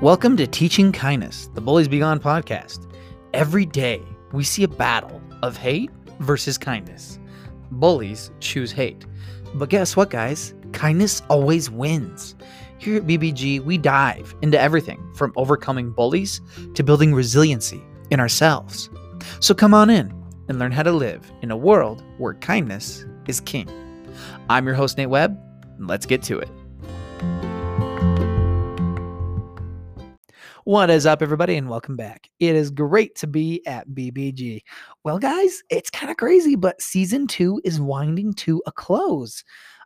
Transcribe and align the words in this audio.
Welcome 0.00 0.38
to 0.38 0.46
Teaching 0.46 0.92
Kindness, 0.92 1.50
the 1.52 1.60
Bullies 1.60 1.86
Be 1.86 1.98
Gone 1.98 2.20
podcast. 2.20 2.90
Every 3.34 3.66
day, 3.66 4.00
we 4.32 4.44
see 4.44 4.62
a 4.62 4.68
battle 4.68 5.20
of 5.42 5.58
hate 5.58 5.90
versus 6.20 6.56
kindness. 6.56 7.18
Bullies 7.70 8.30
choose 8.40 8.72
hate. 8.72 9.04
But 9.54 9.68
guess 9.68 9.96
what, 9.96 10.08
guys? 10.08 10.54
Kindness 10.72 11.20
always 11.28 11.68
wins. 11.68 12.34
Here 12.78 12.96
at 12.96 13.06
BBG, 13.06 13.60
we 13.60 13.76
dive 13.76 14.34
into 14.40 14.58
everything 14.58 15.06
from 15.14 15.34
overcoming 15.36 15.90
bullies 15.90 16.40
to 16.74 16.82
building 16.82 17.12
resiliency 17.12 17.82
in 18.10 18.20
ourselves. 18.20 18.88
So 19.40 19.52
come 19.52 19.74
on 19.74 19.90
in 19.90 20.14
and 20.48 20.58
learn 20.58 20.72
how 20.72 20.82
to 20.82 20.92
live 20.92 21.30
in 21.42 21.50
a 21.50 21.56
world 21.58 22.02
where 22.16 22.32
kindness 22.32 23.04
is 23.26 23.40
king. 23.40 23.68
I'm 24.48 24.64
your 24.64 24.76
host, 24.76 24.96
Nate 24.96 25.10
Webb. 25.10 25.38
and 25.76 25.86
Let's 25.88 26.06
get 26.06 26.22
to 26.22 26.38
it. 26.38 26.48
What 30.70 30.88
is 30.88 31.04
up, 31.04 31.20
everybody, 31.20 31.56
and 31.56 31.68
welcome 31.68 31.96
back. 31.96 32.30
It 32.38 32.54
is 32.54 32.70
great 32.70 33.16
to 33.16 33.26
be 33.26 33.60
at 33.66 33.88
BBG. 33.88 34.60
Well, 35.02 35.18
guys, 35.18 35.64
it's 35.68 35.90
kind 35.90 36.12
of 36.12 36.16
crazy, 36.16 36.54
but 36.54 36.80
season 36.80 37.26
two 37.26 37.60
is 37.64 37.80
winding 37.80 38.34
to 38.34 38.62
a 38.66 38.70
close. 38.70 39.42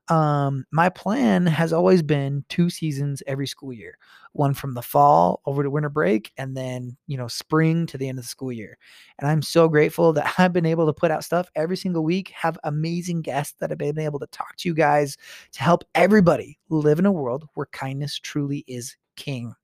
Um, 0.09 0.67
my 0.73 0.91
plan 0.91 1.47
has 1.47 1.73
always 1.73 2.03
been 2.03 2.45
two 2.51 2.69
seasons 2.69 3.23
every 3.27 3.47
school 3.47 3.73
year 3.73 3.97
one 4.33 4.53
from 4.53 4.75
the 4.75 4.83
fall 4.83 5.41
over 5.47 5.63
to 5.63 5.71
winter 5.71 5.89
break, 5.89 6.31
and 6.37 6.55
then, 6.55 6.99
you 7.07 7.17
know, 7.17 7.29
spring 7.29 7.87
to 7.87 7.97
the 7.97 8.07
end 8.07 8.19
of 8.19 8.27
the 8.27 8.29
school 8.29 8.53
year. 8.53 8.77
And 9.19 9.27
I'm 9.27 9.41
so 9.41 9.71
grateful 9.71 10.13
that 10.13 10.35
I've 10.39 10.53
been 10.53 10.67
able 10.67 10.85
to 10.85 10.93
put 10.93 11.11
out 11.11 11.25
stuff 11.25 11.49
every 11.55 11.79
single 11.79 12.05
week, 12.05 12.31
have 12.37 12.59
amazing 12.63 13.23
guests 13.23 13.55
that 13.61 13.71
have 13.71 13.79
been 13.79 13.99
able 13.99 14.19
to 14.19 14.27
talk 14.27 14.55
to 14.59 14.69
you 14.69 14.75
guys 14.75 15.17
to 15.53 15.63
help 15.63 15.83
everybody 15.95 16.59
live 16.69 16.99
in 16.99 17.07
a 17.07 17.13
world 17.13 17.49
where 17.55 17.69
kindness 17.73 18.19
truly 18.19 18.67
is 18.69 18.99
king. 19.17 19.55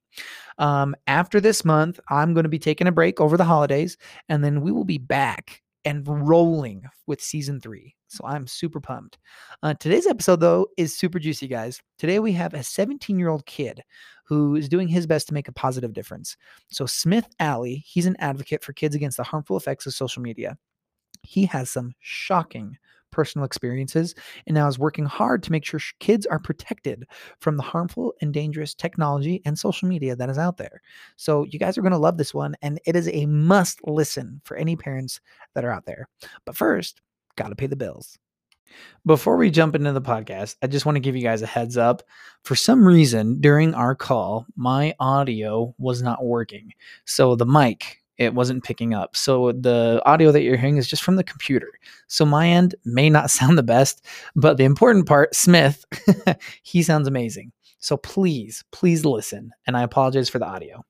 Um, 0.58 0.94
after 1.06 1.40
this 1.40 1.64
month, 1.64 2.00
I'm 2.08 2.34
going 2.34 2.44
to 2.44 2.50
be 2.50 2.58
taking 2.58 2.86
a 2.86 2.92
break 2.92 3.20
over 3.20 3.36
the 3.36 3.44
holidays, 3.44 3.96
and 4.28 4.44
then 4.44 4.60
we 4.60 4.72
will 4.72 4.84
be 4.84 4.98
back 4.98 5.62
and 5.84 6.06
rolling 6.06 6.84
with 7.06 7.20
season 7.20 7.60
three. 7.60 7.94
So 8.08 8.24
I'm 8.26 8.46
super 8.46 8.80
pumped. 8.80 9.18
Uh, 9.62 9.74
today's 9.74 10.06
episode, 10.06 10.40
though, 10.40 10.66
is 10.76 10.96
super 10.96 11.18
juicy, 11.18 11.46
guys. 11.46 11.80
Today 11.98 12.18
we 12.18 12.32
have 12.32 12.54
a 12.54 12.62
17 12.62 13.18
year 13.18 13.28
old 13.28 13.46
kid 13.46 13.82
who 14.24 14.56
is 14.56 14.68
doing 14.68 14.88
his 14.88 15.06
best 15.06 15.28
to 15.28 15.34
make 15.34 15.48
a 15.48 15.52
positive 15.52 15.92
difference. 15.92 16.36
So, 16.70 16.86
Smith 16.86 17.28
Alley, 17.38 17.84
he's 17.86 18.06
an 18.06 18.16
advocate 18.18 18.62
for 18.62 18.72
kids 18.72 18.94
against 18.94 19.16
the 19.16 19.24
harmful 19.24 19.56
effects 19.56 19.86
of 19.86 19.94
social 19.94 20.22
media. 20.22 20.58
He 21.22 21.46
has 21.46 21.70
some 21.70 21.92
shocking 22.00 22.76
personal 23.10 23.44
experiences 23.44 24.14
and 24.46 24.54
now 24.54 24.68
is 24.68 24.78
working 24.78 25.04
hard 25.04 25.42
to 25.42 25.52
make 25.52 25.64
sure 25.64 25.80
kids 25.98 26.26
are 26.26 26.38
protected 26.38 27.04
from 27.40 27.56
the 27.56 27.62
harmful 27.62 28.14
and 28.20 28.32
dangerous 28.32 28.74
technology 28.74 29.42
and 29.44 29.58
social 29.58 29.88
media 29.88 30.16
that 30.16 30.30
is 30.30 30.38
out 30.38 30.56
there. 30.56 30.82
So, 31.16 31.44
you 31.44 31.58
guys 31.58 31.76
are 31.76 31.82
going 31.82 31.92
to 31.92 31.98
love 31.98 32.16
this 32.16 32.34
one, 32.34 32.54
and 32.62 32.80
it 32.86 32.96
is 32.96 33.08
a 33.08 33.26
must 33.26 33.80
listen 33.86 34.40
for 34.44 34.56
any 34.56 34.76
parents 34.76 35.20
that 35.54 35.64
are 35.64 35.70
out 35.70 35.86
there. 35.86 36.08
But 36.44 36.56
first, 36.56 37.00
got 37.36 37.48
to 37.48 37.56
pay 37.56 37.66
the 37.66 37.76
bills. 37.76 38.18
Before 39.06 39.36
we 39.36 39.50
jump 39.50 39.74
into 39.74 39.92
the 39.92 40.00
podcast, 40.00 40.56
I 40.62 40.66
just 40.66 40.86
want 40.86 40.96
to 40.96 41.00
give 41.00 41.16
you 41.16 41.22
guys 41.22 41.42
a 41.42 41.46
heads 41.46 41.76
up. 41.76 42.02
For 42.44 42.54
some 42.54 42.86
reason, 42.86 43.40
during 43.40 43.74
our 43.74 43.94
call, 43.94 44.46
my 44.56 44.94
audio 45.00 45.74
was 45.78 46.02
not 46.02 46.24
working. 46.24 46.72
So 47.04 47.34
the 47.34 47.46
mic 47.46 47.99
it 48.20 48.34
wasn't 48.34 48.62
picking 48.62 48.92
up. 48.92 49.16
So 49.16 49.50
the 49.50 50.02
audio 50.04 50.30
that 50.30 50.42
you're 50.42 50.58
hearing 50.58 50.76
is 50.76 50.86
just 50.86 51.02
from 51.02 51.16
the 51.16 51.24
computer. 51.24 51.72
So 52.06 52.26
my 52.26 52.48
end 52.48 52.74
may 52.84 53.08
not 53.08 53.30
sound 53.38 53.56
the 53.56 53.62
best, 53.62 54.04
but 54.36 54.58
the 54.58 54.64
important 54.64 55.06
part, 55.06 55.34
Smith, 55.34 55.84
he 56.62 56.82
sounds 56.82 57.08
amazing. 57.08 57.50
So 57.78 57.96
please, 57.96 58.62
please 58.72 59.06
listen. 59.06 59.50
And 59.66 59.74
I 59.74 59.82
apologize 59.82 60.28
for 60.28 60.38
the 60.38 60.46
audio. 60.46 60.84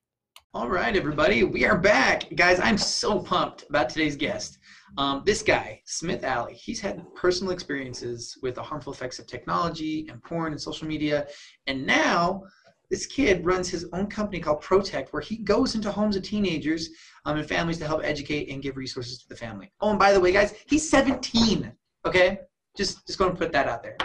All 0.52 0.68
right, 0.68 0.96
everybody, 0.96 1.44
we 1.44 1.64
are 1.64 1.78
back. 1.78 2.24
Guys, 2.34 2.58
I'm 2.58 2.76
so 2.76 3.20
pumped 3.20 3.64
about 3.68 3.88
today's 3.88 4.16
guest. 4.16 4.58
Um, 4.98 5.22
this 5.24 5.42
guy, 5.42 5.80
Smith 5.84 6.24
Alley, 6.24 6.54
he's 6.54 6.80
had 6.80 7.04
personal 7.14 7.52
experiences 7.52 8.36
with 8.42 8.56
the 8.56 8.62
harmful 8.62 8.92
effects 8.92 9.20
of 9.20 9.28
technology 9.28 10.08
and 10.10 10.20
porn 10.24 10.50
and 10.50 10.60
social 10.60 10.88
media. 10.88 11.28
And 11.68 11.86
now 11.86 12.42
this 12.90 13.06
kid 13.06 13.46
runs 13.46 13.68
his 13.68 13.86
own 13.92 14.08
company 14.08 14.40
called 14.40 14.60
Protect, 14.60 15.12
where 15.12 15.22
he 15.22 15.36
goes 15.36 15.76
into 15.76 15.92
homes 15.92 16.16
of 16.16 16.24
teenagers 16.24 16.90
um, 17.24 17.38
and 17.38 17.48
families 17.48 17.78
to 17.78 17.86
help 17.86 18.02
educate 18.04 18.48
and 18.50 18.62
give 18.62 18.76
resources 18.76 19.18
to 19.22 19.28
the 19.28 19.36
family. 19.36 19.70
Oh, 19.80 19.90
and 19.90 19.98
by 19.98 20.12
the 20.12 20.20
way, 20.20 20.32
guys, 20.32 20.54
he's 20.66 20.88
17. 20.88 21.72
Okay, 22.06 22.40
just 22.76 23.06
just 23.06 23.18
going 23.18 23.32
to 23.32 23.36
put 23.36 23.52
that 23.52 23.68
out 23.68 23.82
there. 23.82 23.96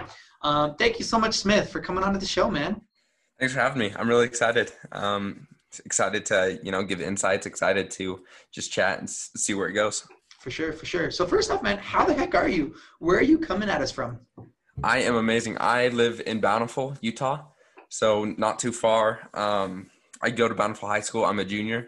Um, 0.42 0.76
thank 0.76 1.00
you 1.00 1.06
so 1.06 1.20
much, 1.20 1.36
Smith, 1.36 1.70
for 1.70 1.80
coming 1.80 2.04
on 2.04 2.14
to 2.14 2.20
the 2.20 2.26
show, 2.26 2.50
man. 2.50 2.82
Thanks 3.40 3.54
for 3.54 3.62
having 3.62 3.80
me. 3.80 3.94
I'm 3.96 4.08
really 4.08 4.26
excited. 4.26 4.72
Um, 4.92 5.48
excited 5.86 6.26
to 6.28 6.60
you 6.64 6.72
know 6.72 6.84
give 6.84 7.02
insights. 7.02 7.46
Excited 7.46 7.90
to 7.92 8.24
just 8.52 8.72
chat 8.72 9.00
and 9.00 9.10
see 9.10 9.54
where 9.54 9.70
it 9.70 9.74
goes. 9.74 10.08
For 10.40 10.52
sure, 10.52 10.74
for 10.74 10.86
sure. 10.86 11.10
So 11.10 11.26
first 11.26 11.50
off, 11.50 11.64
man, 11.64 11.78
how 11.80 12.06
the 12.06 12.14
heck 12.14 12.36
are 12.36 12.48
you? 12.48 12.76
Where 13.00 13.18
are 13.18 13.24
you 13.24 13.40
coming 13.40 13.70
at 13.70 13.82
us 13.82 13.92
from? 13.92 14.20
I 14.84 15.00
am 15.00 15.16
amazing. 15.16 15.58
I 15.60 15.88
live 15.88 16.22
in 16.26 16.40
Bountiful, 16.40 16.98
Utah 17.02 17.46
so 17.90 18.26
not 18.26 18.60
too 18.60 18.72
far. 18.72 19.30
Um, 19.34 19.90
I 20.22 20.30
go 20.30 20.48
to 20.48 20.56
Bountiful 20.56 20.90
High 20.90 21.02
School. 21.02 21.26
I'm 21.26 21.40
a 21.40 21.46
junior, 21.46 21.88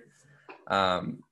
um, 0.68 1.24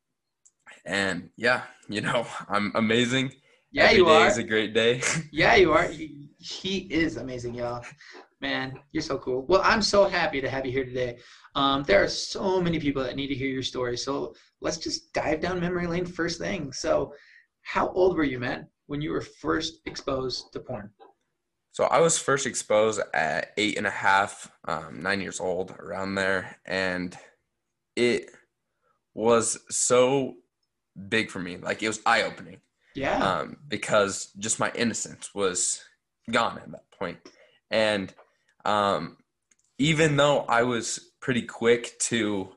and 0.86 1.30
yeah, 1.36 1.64
you 1.88 2.02
know, 2.02 2.26
I'm 2.50 2.72
amazing. 2.76 3.34
Yeah, 3.72 3.86
Every 3.86 3.98
you 3.98 4.06
day 4.06 4.22
are. 4.24 4.28
is 4.28 4.38
a 4.38 4.44
great 4.44 4.74
day. 4.74 5.02
yeah, 5.32 5.56
you 5.56 5.74
are. 5.74 5.90
He 6.38 6.78
is 6.90 7.18
amazing, 7.18 7.56
y'all. 7.56 7.84
Man, 8.42 8.80
you're 8.92 9.02
so 9.02 9.18
cool. 9.18 9.46
Well, 9.48 9.62
I'm 9.64 9.82
so 9.82 10.08
happy 10.08 10.40
to 10.40 10.50
have 10.50 10.66
you 10.66 10.72
here 10.72 10.86
today. 10.86 11.18
Um, 11.56 11.84
there 11.84 12.04
are 12.04 12.08
so 12.08 12.62
many 12.62 12.80
people 12.80 13.04
that 13.04 13.16
need 13.16 13.28
to 13.28 13.36
hear 13.36 13.48
your 13.50 13.64
story. 13.64 13.98
So 13.98 14.34
let's 14.62 14.78
just 14.78 15.12
dive 15.14 15.42
down 15.42 15.60
memory 15.60 15.88
lane 15.88 16.06
first 16.06 16.40
thing. 16.40 16.72
So, 16.72 17.14
how 17.64 17.90
old 17.90 18.16
were 18.16 18.24
you, 18.24 18.40
man, 18.40 18.68
when 18.88 19.02
you 19.02 19.12
were 19.12 19.22
first 19.22 19.82
exposed 19.86 20.54
to 20.54 20.60
porn? 20.60 20.92
So 21.72 21.86
I 21.86 22.00
was 22.00 22.18
first 22.18 22.46
exposed 22.46 23.02
at 23.14 23.52
eight 23.58 23.78
and 23.78 23.88
a 23.88 23.92
half, 23.92 24.50
um, 24.66 25.02
nine 25.02 25.20
years 25.20 25.42
old, 25.42 25.72
around 25.72 26.16
there, 26.16 26.58
and 26.66 27.18
it 27.98 28.30
was 29.16 29.58
so 29.70 30.36
big 31.10 31.32
for 31.32 31.40
me. 31.40 31.58
Like 31.58 31.82
it 31.82 31.88
was 31.88 32.02
eye 32.06 32.22
opening. 32.22 32.58
Yeah. 32.94 33.18
Um, 33.18 33.58
because 33.68 34.30
just 34.38 34.60
my 34.60 34.72
innocence 34.76 35.34
was 35.34 35.84
gone 36.30 36.60
at 36.60 36.72
that 36.72 36.92
point. 36.92 37.18
and 37.72 38.14
um, 38.64 39.18
even 39.78 40.18
though 40.18 40.40
I 40.42 40.64
was 40.64 41.12
pretty 41.20 41.44
quick 41.44 41.98
to, 42.00 42.50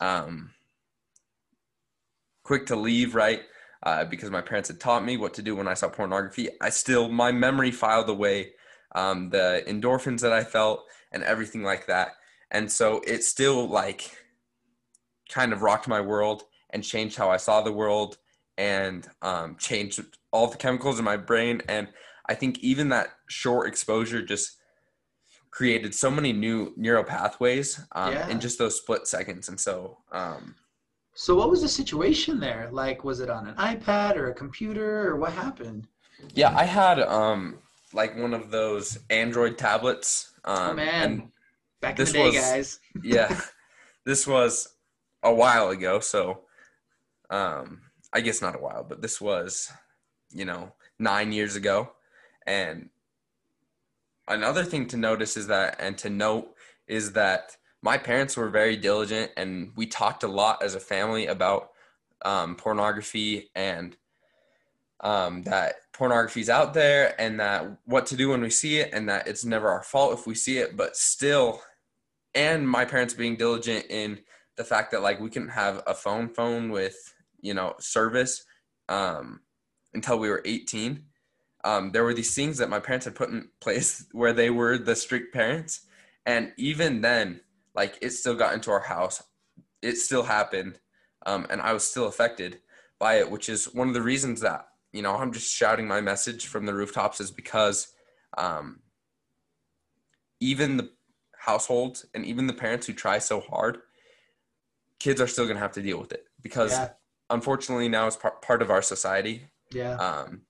um, 0.00 0.50
quick 2.42 2.66
to 2.66 2.76
leave, 2.76 3.14
right? 3.14 3.42
Uh, 3.82 4.04
because 4.04 4.30
my 4.30 4.40
parents 4.40 4.68
had 4.68 4.80
taught 4.80 5.04
me 5.04 5.16
what 5.16 5.34
to 5.34 5.42
do 5.42 5.56
when 5.56 5.68
I 5.68 5.74
saw 5.74 5.88
pornography. 5.88 6.48
I 6.60 6.70
still 6.70 7.08
my 7.08 7.32
memory 7.32 7.70
filed 7.70 8.08
away 8.08 8.52
um, 8.94 9.30
the 9.30 9.62
endorphins 9.66 10.20
that 10.20 10.32
I 10.32 10.44
felt, 10.44 10.84
and 11.12 11.22
everything 11.22 11.62
like 11.62 11.86
that. 11.86 12.12
And 12.50 12.70
so 12.70 13.02
it 13.06 13.24
still 13.24 13.68
like 13.68 14.10
kind 15.34 15.52
of 15.52 15.62
rocked 15.62 15.88
my 15.88 16.00
world 16.00 16.44
and 16.70 16.84
changed 16.84 17.16
how 17.16 17.28
I 17.28 17.38
saw 17.38 17.60
the 17.60 17.72
world 17.72 18.18
and 18.56 19.08
um, 19.20 19.56
changed 19.56 20.00
all 20.30 20.46
the 20.46 20.56
chemicals 20.56 20.98
in 21.00 21.04
my 21.04 21.16
brain. 21.16 21.60
And 21.68 21.88
I 22.28 22.34
think 22.34 22.60
even 22.60 22.88
that 22.90 23.08
short 23.28 23.66
exposure 23.66 24.22
just 24.22 24.56
created 25.50 25.92
so 25.92 26.10
many 26.10 26.32
new 26.32 26.72
neural 26.76 27.02
pathways 27.02 27.80
um, 27.92 28.12
yeah. 28.12 28.28
in 28.28 28.38
just 28.38 28.58
those 28.58 28.76
split 28.76 29.08
seconds. 29.08 29.48
And 29.48 29.58
so, 29.58 29.98
um, 30.12 30.54
so 31.14 31.34
what 31.34 31.50
was 31.50 31.62
the 31.62 31.68
situation 31.68 32.38
there? 32.38 32.68
Like, 32.70 33.02
was 33.02 33.18
it 33.20 33.28
on 33.28 33.48
an 33.48 33.54
iPad 33.56 34.16
or 34.16 34.30
a 34.30 34.34
computer, 34.34 35.08
or 35.08 35.16
what 35.16 35.32
happened? 35.32 35.86
Yeah, 36.34 36.56
I 36.56 36.64
had 36.64 36.98
um, 37.00 37.58
like 37.92 38.16
one 38.18 38.34
of 38.34 38.50
those 38.50 38.98
Android 39.10 39.56
tablets. 39.56 40.32
Um, 40.44 40.70
oh 40.70 40.74
man, 40.74 41.32
back 41.80 42.00
in 42.00 42.04
the 42.04 42.12
day, 42.12 42.24
was, 42.24 42.34
guys. 42.34 42.80
yeah, 43.04 43.40
this 44.04 44.26
was 44.26 44.73
a 45.24 45.34
while 45.34 45.70
ago. 45.70 45.98
So, 46.00 46.42
um, 47.30 47.80
I 48.12 48.20
guess 48.20 48.40
not 48.40 48.54
a 48.54 48.58
while, 48.58 48.84
but 48.88 49.02
this 49.02 49.20
was, 49.20 49.72
you 50.30 50.44
know, 50.44 50.72
nine 50.98 51.32
years 51.32 51.56
ago. 51.56 51.90
And 52.46 52.90
another 54.28 54.64
thing 54.64 54.86
to 54.88 54.96
notice 54.96 55.36
is 55.36 55.48
that, 55.48 55.76
and 55.80 55.98
to 55.98 56.10
note 56.10 56.54
is 56.86 57.12
that 57.12 57.56
my 57.82 57.98
parents 57.98 58.36
were 58.36 58.50
very 58.50 58.76
diligent, 58.76 59.32
and 59.36 59.72
we 59.74 59.86
talked 59.86 60.22
a 60.22 60.28
lot 60.28 60.62
as 60.62 60.74
a 60.74 60.80
family 60.80 61.26
about 61.26 61.70
um, 62.24 62.54
pornography 62.54 63.50
and 63.54 63.96
um, 65.00 65.42
that 65.42 65.74
pornography 65.92 66.40
is 66.40 66.48
out 66.48 66.72
there 66.72 67.18
and 67.20 67.38
that 67.40 67.66
what 67.84 68.06
to 68.06 68.16
do 68.16 68.30
when 68.30 68.40
we 68.40 68.50
see 68.50 68.78
it 68.78 68.90
and 68.92 69.08
that 69.08 69.28
it's 69.28 69.44
never 69.44 69.68
our 69.68 69.82
fault 69.82 70.18
if 70.18 70.26
we 70.26 70.34
see 70.34 70.58
it 70.58 70.76
but 70.76 70.96
still 70.96 71.60
and 72.34 72.68
my 72.68 72.84
parents 72.84 73.12
being 73.12 73.36
diligent 73.36 73.84
in 73.90 74.18
the 74.56 74.64
fact 74.64 74.90
that 74.92 75.02
like 75.02 75.20
we 75.20 75.30
couldn't 75.30 75.48
have 75.48 75.82
a 75.86 75.94
phone 75.94 76.28
phone 76.28 76.70
with 76.70 76.96
you 77.40 77.54
know 77.54 77.74
service 77.78 78.44
um, 78.88 79.40
until 79.94 80.18
we 80.18 80.28
were 80.28 80.42
18 80.44 81.04
um, 81.64 81.92
there 81.92 82.04
were 82.04 82.14
these 82.14 82.34
things 82.34 82.58
that 82.58 82.68
my 82.68 82.78
parents 82.78 83.06
had 83.06 83.14
put 83.14 83.30
in 83.30 83.48
place 83.60 84.06
where 84.12 84.32
they 84.32 84.50
were 84.50 84.78
the 84.78 84.96
strict 84.96 85.32
parents 85.32 85.86
and 86.26 86.52
even 86.56 87.00
then 87.00 87.40
like 87.74 87.98
it 88.00 88.10
still 88.10 88.34
got 88.34 88.54
into 88.54 88.70
our 88.70 88.80
house. 88.80 89.22
It 89.82 89.96
still 89.96 90.22
happened, 90.22 90.78
um, 91.26 91.46
and 91.50 91.60
I 91.60 91.72
was 91.72 91.86
still 91.86 92.06
affected 92.06 92.60
by 92.98 93.16
it, 93.18 93.30
which 93.30 93.48
is 93.48 93.66
one 93.74 93.88
of 93.88 93.94
the 93.94 94.02
reasons 94.02 94.40
that 94.40 94.66
you 94.92 95.02
know 95.02 95.14
I'm 95.14 95.32
just 95.32 95.52
shouting 95.52 95.86
my 95.86 96.00
message 96.00 96.46
from 96.46 96.66
the 96.66 96.74
rooftops 96.74 97.20
is 97.20 97.30
because 97.30 97.88
um, 98.38 98.80
even 100.40 100.76
the 100.76 100.90
households 101.38 102.06
and 102.14 102.24
even 102.24 102.46
the 102.46 102.54
parents 102.54 102.86
who 102.86 102.92
try 102.92 103.18
so 103.18 103.40
hard, 103.40 103.78
kids 105.00 105.20
are 105.20 105.26
still 105.26 105.44
going 105.44 105.56
to 105.56 105.60
have 105.62 105.72
to 105.72 105.82
deal 105.82 105.98
with 105.98 106.12
it 106.12 106.26
because 106.42 106.72
Yeah. 106.72 106.90
unfortunately 107.30 107.88
now 107.88 108.06
it's 108.06 108.16
par- 108.16 108.36
part 108.42 108.62
of 108.62 108.70
our 108.70 108.82
society. 108.82 109.48
Yeah. 109.70 109.96
Um, 109.96 110.42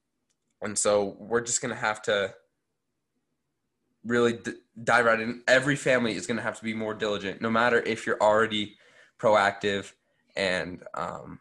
and 0.63 0.79
so 0.79 1.17
we're 1.19 1.41
just 1.41 1.61
going 1.61 1.75
to 1.75 1.81
have 1.81 2.03
to 2.03 2.35
really 4.05 4.35
d- 4.35 4.53
dive 4.83 5.07
right 5.07 5.21
in. 5.21 5.43
Every 5.49 5.77
family 5.77 6.15
is 6.15 6.27
going 6.27 6.37
to 6.37 6.43
have 6.43 6.59
to 6.59 6.65
be 6.65 6.75
more 6.75 6.95
diligent, 6.95 7.41
no 7.41 7.51
matter 7.51 7.81
if 7.81 8.07
you're 8.07 8.21
already 8.21 8.77
proactive 9.19 9.93
and, 10.37 10.83
um, 10.95 11.41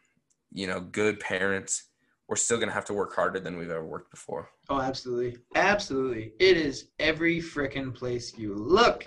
you 0.51 0.67
know, 0.67 0.79
good 0.79 1.19
parents. 1.19 1.83
We're 2.27 2.38
still 2.38 2.57
going 2.57 2.69
to 2.69 2.73
have 2.73 2.85
to 2.85 2.94
work 2.94 3.13
harder 3.13 3.39
than 3.39 3.57
we've 3.57 3.69
ever 3.69 3.85
worked 3.85 4.09
before. 4.09 4.50
Oh, 4.69 4.79
absolutely. 4.79 5.38
Absolutely. 5.55 6.33
It 6.39 6.55
is 6.57 6.88
every 7.00 7.41
frickin' 7.41 7.94
place 7.94 8.38
you 8.38 8.55
look. 8.55 9.05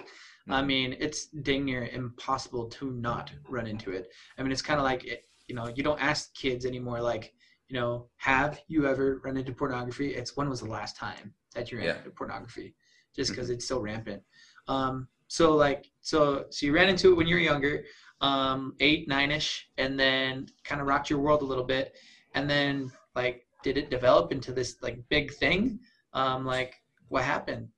I 0.48 0.62
Mhm. 0.62 0.66
mean, 0.66 0.96
it's 0.98 1.26
dang 1.26 1.64
near 1.64 1.86
impossible 1.86 2.68
to 2.68 2.90
not 2.92 3.32
run 3.48 3.66
into 3.66 3.90
it. 3.90 4.12
I 4.38 4.42
mean, 4.42 4.52
it's 4.52 4.62
kind 4.62 4.78
of 4.78 4.84
like, 4.84 5.04
it- 5.04 5.28
you 5.48 5.54
know, 5.54 5.68
you 5.68 5.82
don't 5.82 6.00
ask 6.00 6.34
kids 6.34 6.64
anymore, 6.66 7.00
like, 7.00 7.34
you 7.68 7.74
know, 7.74 8.08
have 8.16 8.60
you 8.68 8.86
ever 8.86 9.18
run 9.24 9.36
into 9.36 9.52
pornography? 9.52 10.14
It's 10.14 10.36
when 10.36 10.48
was 10.48 10.60
the 10.60 10.66
last 10.70 10.96
time 10.96 11.34
that 11.54 11.70
you 11.70 11.78
ran 11.78 11.86
Yeah. 11.88 11.98
into 11.98 12.10
pornography? 12.10 12.74
Just 13.14 13.30
because 13.30 13.50
it's 13.50 13.66
so 13.66 13.80
rampant. 13.80 14.22
Um, 14.68 15.08
so 15.28 15.54
like, 15.56 15.90
so 16.00 16.46
so 16.50 16.66
you 16.66 16.72
ran 16.72 16.88
into 16.88 17.10
it 17.10 17.14
when 17.16 17.26
you 17.26 17.34
were 17.36 17.40
younger, 17.40 17.84
um, 18.20 18.76
eight, 18.80 19.08
nine 19.08 19.30
ish, 19.32 19.68
and 19.78 19.98
then 19.98 20.46
kind 20.64 20.80
of 20.80 20.86
rocked 20.86 21.10
your 21.10 21.18
world 21.18 21.42
a 21.42 21.44
little 21.44 21.64
bit, 21.64 21.96
and 22.34 22.48
then 22.48 22.92
like, 23.14 23.46
did 23.62 23.76
it 23.78 23.90
develop 23.90 24.30
into 24.32 24.52
this 24.52 24.76
like 24.82 25.08
big 25.08 25.32
thing? 25.34 25.80
Um, 26.12 26.44
like, 26.44 26.74
what 27.08 27.24
happened? 27.24 27.68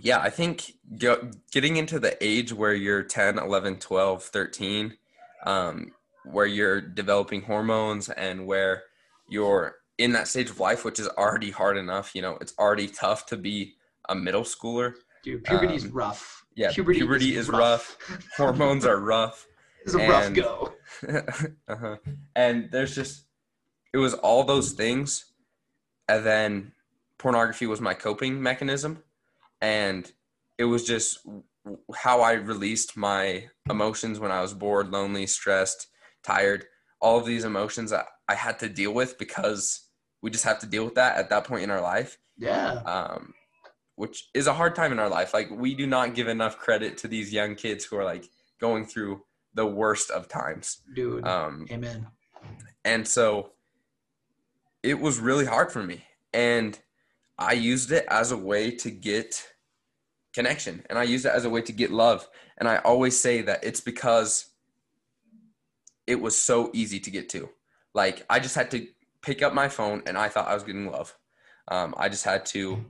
Yeah, 0.00 0.18
I 0.18 0.30
think 0.30 0.72
go, 0.98 1.30
getting 1.52 1.76
into 1.76 1.98
the 1.98 2.16
age 2.24 2.52
where 2.52 2.74
you're 2.74 3.02
10, 3.02 3.38
11, 3.38 3.78
12, 3.78 4.22
13, 4.22 4.94
um, 5.46 5.92
where 6.24 6.46
you're 6.46 6.80
developing 6.80 7.42
hormones 7.42 8.08
and 8.08 8.46
where 8.46 8.84
you're 9.28 9.76
in 9.98 10.12
that 10.12 10.28
stage 10.28 10.50
of 10.50 10.60
life, 10.60 10.84
which 10.84 10.98
is 10.98 11.08
already 11.08 11.50
hard 11.50 11.76
enough. 11.76 12.14
You 12.14 12.22
know, 12.22 12.38
it's 12.40 12.54
already 12.58 12.88
tough 12.88 13.26
to 13.26 13.36
be 13.36 13.74
a 14.08 14.14
middle 14.14 14.42
schooler. 14.42 14.94
Dude, 15.22 15.44
puberty's 15.44 15.84
Um, 15.84 15.92
rough. 15.92 16.44
Yeah, 16.56 16.70
puberty, 16.70 17.36
is, 17.36 17.48
rough. 17.48 17.96
Hormones 18.36 18.84
are 18.86 18.98
rough. 18.98 19.46
It's 19.86 19.92
a 19.92 20.08
rough 20.08 20.32
go. 20.32 20.72
uh-huh. 21.68 21.96
And 22.34 22.70
there's 22.70 22.94
just, 22.94 23.26
it 23.92 23.98
was 23.98 24.14
all 24.14 24.42
those 24.42 24.72
things. 24.72 25.26
And 26.08 26.24
then 26.24 26.72
pornography 27.18 27.66
was 27.66 27.82
my 27.82 27.92
coping 27.92 28.42
mechanism. 28.42 29.02
And 29.60 30.10
it 30.58 30.64
was 30.64 30.84
just 30.84 31.20
how 31.94 32.20
I 32.20 32.32
released 32.32 32.96
my 32.96 33.44
emotions 33.70 34.18
when 34.20 34.30
I 34.30 34.40
was 34.42 34.52
bored, 34.54 34.90
lonely, 34.90 35.26
stressed, 35.26 35.88
tired. 36.22 36.66
All 37.00 37.18
of 37.18 37.26
these 37.26 37.44
emotions 37.44 37.90
that 37.90 38.06
I 38.28 38.34
had 38.34 38.58
to 38.60 38.68
deal 38.68 38.92
with 38.92 39.18
because 39.18 39.88
we 40.22 40.30
just 40.30 40.44
have 40.44 40.58
to 40.60 40.66
deal 40.66 40.84
with 40.84 40.94
that 40.94 41.16
at 41.16 41.30
that 41.30 41.44
point 41.44 41.62
in 41.64 41.70
our 41.70 41.80
life, 41.80 42.18
Yeah. 42.38 42.72
um, 42.86 43.34
which 43.96 44.28
is 44.34 44.46
a 44.46 44.54
hard 44.54 44.74
time 44.74 44.92
in 44.92 44.98
our 44.98 45.08
life. 45.10 45.34
Like, 45.34 45.50
we 45.50 45.74
do 45.74 45.86
not 45.86 46.14
give 46.14 46.28
enough 46.28 46.58
credit 46.58 46.96
to 46.98 47.08
these 47.08 47.32
young 47.32 47.54
kids 47.54 47.84
who 47.84 47.96
are 47.96 48.04
like 48.04 48.24
going 48.60 48.86
through 48.86 49.22
the 49.54 49.66
worst 49.66 50.10
of 50.10 50.28
times. 50.28 50.80
Dude. 50.94 51.26
Um, 51.26 51.66
Amen. 51.70 52.06
and 52.84 53.06
so 53.06 53.52
it 54.82 54.98
was 55.00 55.18
really 55.18 55.44
hard 55.46 55.70
for 55.72 55.82
me. 55.82 56.04
And 56.32 56.78
I 57.38 57.52
used 57.52 57.90
it 57.92 58.06
as 58.08 58.32
a 58.32 58.36
way 58.36 58.70
to 58.76 58.90
get 58.90 59.46
connection 60.34 60.84
and 60.90 60.98
I 60.98 61.04
used 61.04 61.26
it 61.26 61.32
as 61.32 61.44
a 61.44 61.50
way 61.50 61.62
to 61.62 61.72
get 61.72 61.90
love. 61.90 62.28
And 62.58 62.68
I 62.68 62.78
always 62.78 63.18
say 63.20 63.42
that 63.42 63.64
it's 63.64 63.80
because 63.80 64.46
it 66.06 66.20
was 66.20 66.40
so 66.40 66.70
easy 66.72 67.00
to 67.00 67.10
get 67.10 67.28
to. 67.30 67.48
Like, 67.94 68.24
I 68.28 68.40
just 68.40 68.54
had 68.54 68.70
to 68.72 68.86
pick 69.22 69.42
up 69.42 69.54
my 69.54 69.68
phone 69.68 70.02
and 70.06 70.18
I 70.18 70.28
thought 70.28 70.48
I 70.48 70.54
was 70.54 70.62
getting 70.62 70.90
love. 70.90 71.16
Um, 71.68 71.94
I 71.96 72.08
just 72.08 72.24
had 72.24 72.44
to, 72.46 72.84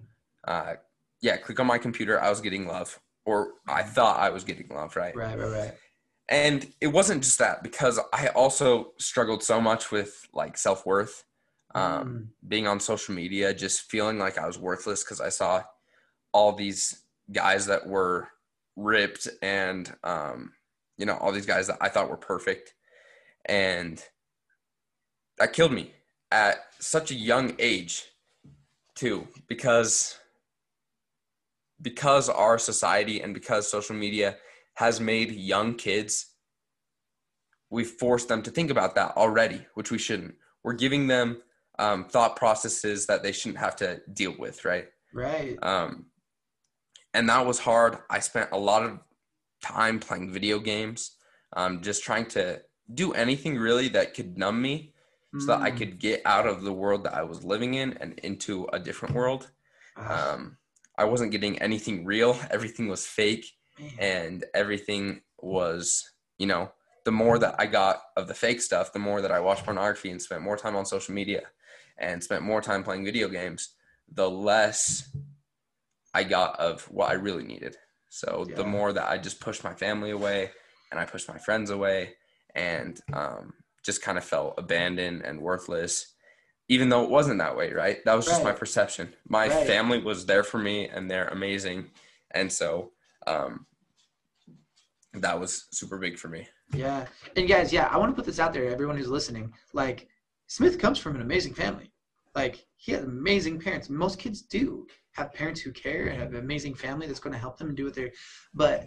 uh, 0.46 0.74
yeah, 1.20 1.36
click 1.36 1.60
on 1.60 1.66
my 1.66 1.78
computer. 1.78 2.20
I 2.20 2.28
was 2.28 2.40
getting 2.40 2.66
love, 2.66 2.98
or 3.24 3.52
I 3.68 3.82
thought 3.82 4.18
I 4.18 4.30
was 4.30 4.44
getting 4.44 4.68
love, 4.68 4.96
right? 4.96 5.14
Right, 5.14 5.38
right, 5.38 5.50
right. 5.50 5.74
and 6.28 6.66
it 6.80 6.88
wasn't 6.88 7.22
just 7.22 7.38
that 7.38 7.62
because 7.62 8.00
i 8.12 8.28
also 8.28 8.92
struggled 8.98 9.42
so 9.42 9.60
much 9.60 9.90
with 9.92 10.26
like 10.32 10.56
self-worth 10.56 11.24
um, 11.74 12.30
being 12.46 12.66
on 12.66 12.78
social 12.78 13.14
media 13.14 13.52
just 13.52 13.90
feeling 13.90 14.18
like 14.18 14.38
i 14.38 14.46
was 14.46 14.58
worthless 14.58 15.02
because 15.02 15.20
i 15.20 15.28
saw 15.28 15.62
all 16.32 16.52
these 16.52 17.02
guys 17.32 17.66
that 17.66 17.86
were 17.86 18.28
ripped 18.76 19.28
and 19.40 19.94
um, 20.02 20.52
you 20.98 21.06
know 21.06 21.16
all 21.16 21.32
these 21.32 21.46
guys 21.46 21.66
that 21.68 21.78
i 21.80 21.88
thought 21.88 22.10
were 22.10 22.16
perfect. 22.16 22.74
And 23.46 24.02
that 25.38 25.52
killed 25.52 25.72
me 25.72 25.92
at 26.30 26.56
such 26.80 27.10
a 27.10 27.14
young 27.14 27.54
age 27.58 28.04
too 28.94 29.28
because 29.48 30.18
because 31.82 32.28
our 32.28 32.58
society 32.58 33.20
and 33.20 33.34
because 33.34 33.70
social 33.70 33.94
media 33.94 34.36
has 34.74 35.00
made 35.00 35.30
young 35.32 35.74
kids 35.74 36.30
we've 37.70 37.90
forced 37.90 38.28
them 38.28 38.42
to 38.42 38.50
think 38.50 38.70
about 38.70 38.94
that 38.94 39.16
already 39.16 39.66
which 39.74 39.90
we 39.90 39.98
shouldn't. 39.98 40.34
We're 40.62 40.72
giving 40.72 41.06
them 41.08 41.42
um, 41.78 42.04
thought 42.04 42.36
processes 42.36 43.06
that 43.06 43.22
they 43.22 43.32
shouldn't 43.32 43.58
have 43.58 43.76
to 43.76 44.00
deal 44.12 44.34
with 44.38 44.64
right 44.64 44.88
Right. 45.12 45.56
um, 45.62 46.06
and 47.12 47.28
that 47.28 47.44
was 47.46 47.58
hard 47.58 47.98
i 48.10 48.18
spent 48.18 48.50
a 48.52 48.58
lot 48.58 48.82
of 48.84 48.98
time 49.62 49.98
playing 49.98 50.32
video 50.32 50.58
games 50.58 51.16
um, 51.56 51.80
just 51.82 52.02
trying 52.02 52.26
to 52.26 52.60
do 52.94 53.12
anything 53.12 53.56
really 53.56 53.88
that 53.88 54.14
could 54.14 54.36
numb 54.36 54.60
me 54.60 54.92
so 55.38 55.46
that 55.48 55.62
i 55.62 55.70
Mm. 55.70 55.76
could 55.78 55.98
get 55.98 56.22
out 56.24 56.46
of 56.46 56.62
the 56.62 56.72
world 56.72 57.04
that 57.04 57.14
i 57.14 57.22
was 57.22 57.42
living 57.44 57.74
in 57.74 57.94
and 57.94 58.18
into 58.20 58.68
a 58.72 58.78
different 58.78 59.14
world 59.14 59.50
Ah, 59.96 60.34
um, 60.34 60.56
i 60.98 61.04
wasn't 61.04 61.30
getting 61.32 61.58
anything 61.60 62.04
real 62.04 62.38
everything 62.50 62.88
was 62.88 63.06
fake 63.06 63.46
man. 63.78 63.90
and 63.98 64.44
everything 64.54 65.22
was 65.40 66.12
you 66.38 66.46
know 66.46 66.70
the 67.04 67.12
more 67.12 67.38
that 67.38 67.54
i 67.58 67.66
got 67.66 68.02
of 68.16 68.28
the 68.28 68.34
fake 68.34 68.60
stuff 68.60 68.92
the 68.92 68.98
more 68.98 69.20
that 69.22 69.32
i 69.32 69.40
watched 69.40 69.64
pornography 69.64 70.10
and 70.10 70.20
spent 70.22 70.42
more 70.42 70.56
time 70.56 70.76
on 70.76 70.84
social 70.86 71.14
media 71.14 71.42
and 71.98 72.22
spent 72.22 72.42
more 72.42 72.60
time 72.60 72.82
playing 72.82 73.04
video 73.04 73.28
games 73.28 73.70
the 74.12 74.28
less 74.28 75.08
i 76.12 76.22
got 76.22 76.58
of 76.58 76.82
what 76.90 77.08
i 77.10 77.14
really 77.14 77.44
needed 77.44 77.76
so 78.08 78.46
the 78.56 78.64
more 78.64 78.92
that 78.92 79.08
i 79.08 79.16
just 79.18 79.40
pushed 79.40 79.64
my 79.64 79.74
family 79.74 80.10
away 80.10 80.50
and 80.90 81.00
i 81.00 81.04
pushed 81.04 81.28
my 81.28 81.38
friends 81.38 81.70
away 81.70 82.14
and 82.54 83.00
um, 83.12 83.52
just 83.84 84.02
kind 84.02 84.16
of 84.18 84.24
felt 84.24 84.54
abandoned 84.58 85.22
and 85.22 85.40
worthless 85.40 86.12
even 86.68 86.88
though 86.88 87.02
it 87.04 87.10
wasn't 87.10 87.38
that 87.38 87.56
way 87.56 87.72
right 87.72 88.04
that 88.04 88.14
was 88.14 88.26
just 88.26 88.44
my 88.44 88.52
perception 88.52 89.12
my 89.28 89.48
Right. 89.48 89.66
family 89.66 89.98
was 90.00 90.26
there 90.26 90.44
for 90.44 90.58
me 90.58 90.88
and 90.88 91.10
they're 91.10 91.28
amazing 91.28 91.90
and 92.32 92.50
so 92.52 92.92
um, 93.26 93.66
that 95.14 95.38
was 95.38 95.66
super 95.70 95.98
big 95.98 96.18
for 96.18 96.26
me. 96.28 96.48
Yeah. 96.74 97.06
And 97.36 97.48
guys, 97.48 97.72
yeah, 97.72 97.86
I 97.90 97.96
want 97.98 98.10
to 98.10 98.16
put 98.16 98.24
this 98.26 98.40
out 98.40 98.52
there, 98.52 98.68
everyone 98.68 98.96
who's 98.96 99.08
listening. 99.08 99.52
Like, 99.72 100.08
Smith 100.54 100.78
comes 100.78 101.00
from 101.00 101.16
an 101.16 101.20
amazing 101.20 101.52
family. 101.52 101.90
Like, 102.36 102.64
he 102.76 102.92
has 102.92 103.02
amazing 103.02 103.58
parents. 103.58 103.90
Most 103.90 104.20
kids 104.20 104.40
do 104.42 104.86
have 105.14 105.34
parents 105.34 105.60
who 105.60 105.72
care 105.72 106.06
and 106.06 106.20
have 106.20 106.32
an 106.32 106.38
amazing 106.38 106.76
family 106.76 107.08
that's 107.08 107.18
going 107.18 107.32
to 107.32 107.40
help 107.40 107.58
them 107.58 107.70
and 107.70 107.76
do 107.76 107.86
what 107.86 107.94
they're. 107.94 108.12
But 108.54 108.86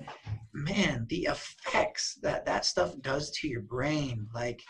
man, 0.53 1.05
the 1.09 1.25
effects 1.29 2.19
that 2.21 2.45
that 2.45 2.63
stuff 2.63 2.93
does 3.01 3.31
to 3.31 3.49
your 3.49 3.59
brain, 3.59 4.29
like 4.33 4.63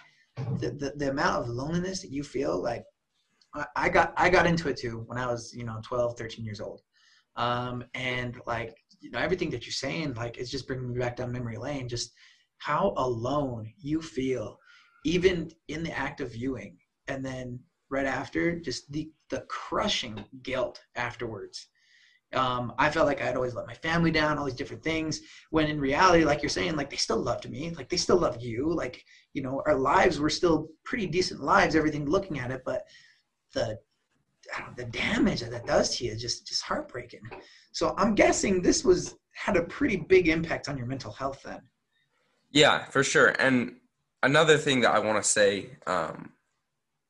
the, 0.58 0.72
the, 0.72 0.94
the 0.96 1.12
amount 1.12 1.44
of 1.44 1.50
loneliness 1.50 2.02
that 2.02 2.10
you 2.10 2.24
feel, 2.24 2.60
like 2.60 2.84
I, 3.54 3.66
I 3.76 3.90
got 3.90 4.14
I 4.18 4.32
got 4.32 4.48
into 4.48 4.68
it 4.68 4.78
too 4.78 5.04
when 5.06 5.20
I 5.20 5.28
was 5.28 5.54
you 5.56 5.66
know 5.66 5.80
12, 5.84 6.18
13 6.18 6.44
years 6.44 6.60
old, 6.60 6.82
um, 7.36 7.84
and 7.94 8.42
like 8.48 8.76
you 9.00 9.12
know 9.12 9.20
everything 9.20 9.52
that 9.52 9.68
you're 9.68 9.72
saying, 9.72 10.16
like 10.16 10.38
it's 10.40 10.50
just 10.50 10.66
bringing 10.66 10.92
me 10.92 11.00
back 11.00 11.18
down 11.18 11.32
memory 11.32 11.58
lane. 11.58 11.88
Just 11.88 12.14
how 12.58 12.96
alone 12.98 13.72
you 13.80 14.02
feel, 14.02 14.58
even 15.06 15.52
in 15.68 15.84
the 15.84 15.96
act 15.96 16.22
of 16.22 16.32
viewing, 16.32 16.76
and 17.08 17.26
then 17.26 17.60
right 17.90 18.06
after, 18.06 18.60
just 18.60 18.92
the 18.92 19.10
the 19.30 19.42
crushing 19.50 20.24
guilt 20.44 20.82
afterwards. 20.96 21.68
Um, 22.34 22.74
I 22.78 22.90
felt 22.90 23.08
like 23.08 23.22
I 23.22 23.26
had 23.26 23.38
always 23.38 23.56
let 23.56 23.68
my 23.68 23.74
family 23.74 24.12
down, 24.12 24.38
all 24.38 24.46
these 24.46 24.54
different 24.54 24.84
things. 24.84 25.22
When 25.50 25.68
in 25.68 25.80
reality, 25.80 26.26
like 26.26 26.42
you're 26.42 26.50
saying, 26.50 26.76
like 26.76 26.90
they 26.90 26.98
still 26.98 27.22
loved 27.22 27.50
me, 27.50 27.72
like 27.72 27.88
they 27.90 27.98
still 27.98 28.18
loved 28.18 28.42
you, 28.42 28.74
like 28.74 29.04
you 29.34 29.42
know, 29.42 29.62
our 29.66 29.76
lives 29.76 30.20
were 30.20 30.30
still 30.30 30.68
pretty 30.84 31.08
decent 31.08 31.42
lives. 31.42 31.76
Everything 31.76 32.06
looking 32.06 32.40
at 32.40 32.52
it, 32.52 32.62
but 32.66 32.84
the 33.54 33.80
know, 34.60 34.66
the 34.76 34.86
damage 34.86 35.42
that 35.42 35.52
that 35.52 35.66
does 35.66 35.98
to 35.98 36.06
you 36.06 36.12
is 36.12 36.22
just 36.22 36.48
just 36.48 36.64
heartbreaking. 36.64 37.22
So 37.72 37.94
I'm 37.98 38.16
guessing 38.16 38.62
this 38.62 38.84
was 38.84 39.16
had 39.34 39.58
a 39.58 39.64
pretty 39.64 39.98
big 39.98 40.28
impact 40.28 40.68
on 40.70 40.78
your 40.78 40.88
mental 40.88 41.12
health 41.12 41.44
then. 41.44 41.62
Yeah, 42.52 42.86
for 42.86 43.04
sure. 43.04 43.36
And 43.40 43.76
another 44.24 44.58
thing 44.58 44.82
that 44.82 44.92
I 44.92 45.00
want 45.00 45.22
to 45.22 45.30
say, 45.30 45.78
um, 45.86 46.32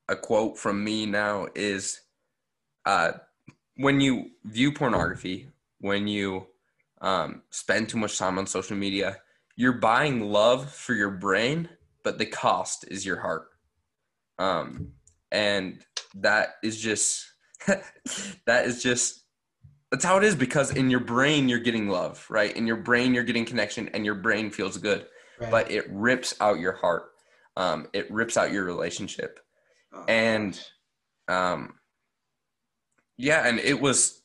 a 0.10 0.16
quote 0.16 0.58
from 0.58 0.84
me 0.84 1.06
now 1.06 1.48
is 1.56 2.02
uh, 2.86 3.14
when 3.76 4.00
you 4.02 4.32
view 4.46 4.72
pornography, 4.72 5.50
when 5.80 6.08
you 6.08 6.48
um, 7.02 7.44
spend 7.50 7.90
too 7.90 7.98
much 7.98 8.18
time 8.18 8.38
on 8.38 8.48
social 8.48 8.78
media, 8.78 9.18
you're 9.56 9.74
buying 9.74 10.22
love 10.22 10.72
for 10.72 10.94
your 10.94 11.12
brain, 11.12 11.70
but 12.04 12.18
the 12.18 12.26
cost 12.26 12.86
is 12.90 13.06
your 13.06 13.20
heart. 13.20 13.48
Um, 14.40 14.94
and 15.32 15.84
that 16.16 16.56
is 16.64 16.80
just, 16.80 17.26
that 18.46 18.66
is 18.66 18.82
just, 18.82 19.24
that's 19.92 20.06
how 20.06 20.18
it 20.18 20.24
is 20.24 20.36
because 20.36 20.76
in 20.76 20.90
your 20.90 21.00
brain, 21.00 21.50
you're 21.50 21.60
getting 21.60 21.90
love, 21.90 22.26
right? 22.30 22.56
In 22.56 22.68
your 22.68 22.78
brain, 22.78 23.14
you're 23.14 23.24
getting 23.24 23.46
connection 23.46 23.90
and 23.90 24.06
your 24.06 24.16
brain 24.16 24.52
feels 24.52 24.78
good, 24.78 25.06
right. 25.40 25.52
but 25.52 25.72
it 25.72 25.86
rips 25.90 26.36
out 26.42 26.60
your 26.60 26.74
heart. 26.74 27.12
Um, 27.56 27.88
it 27.94 28.10
rips 28.12 28.38
out 28.38 28.52
your 28.52 28.66
relationship. 28.66 29.40
Oh, 29.94 30.03
and, 30.08 30.60
um, 31.27 31.75
yeah, 33.17 33.48
and 33.48 33.60
it 33.60 33.79
was 33.79 34.22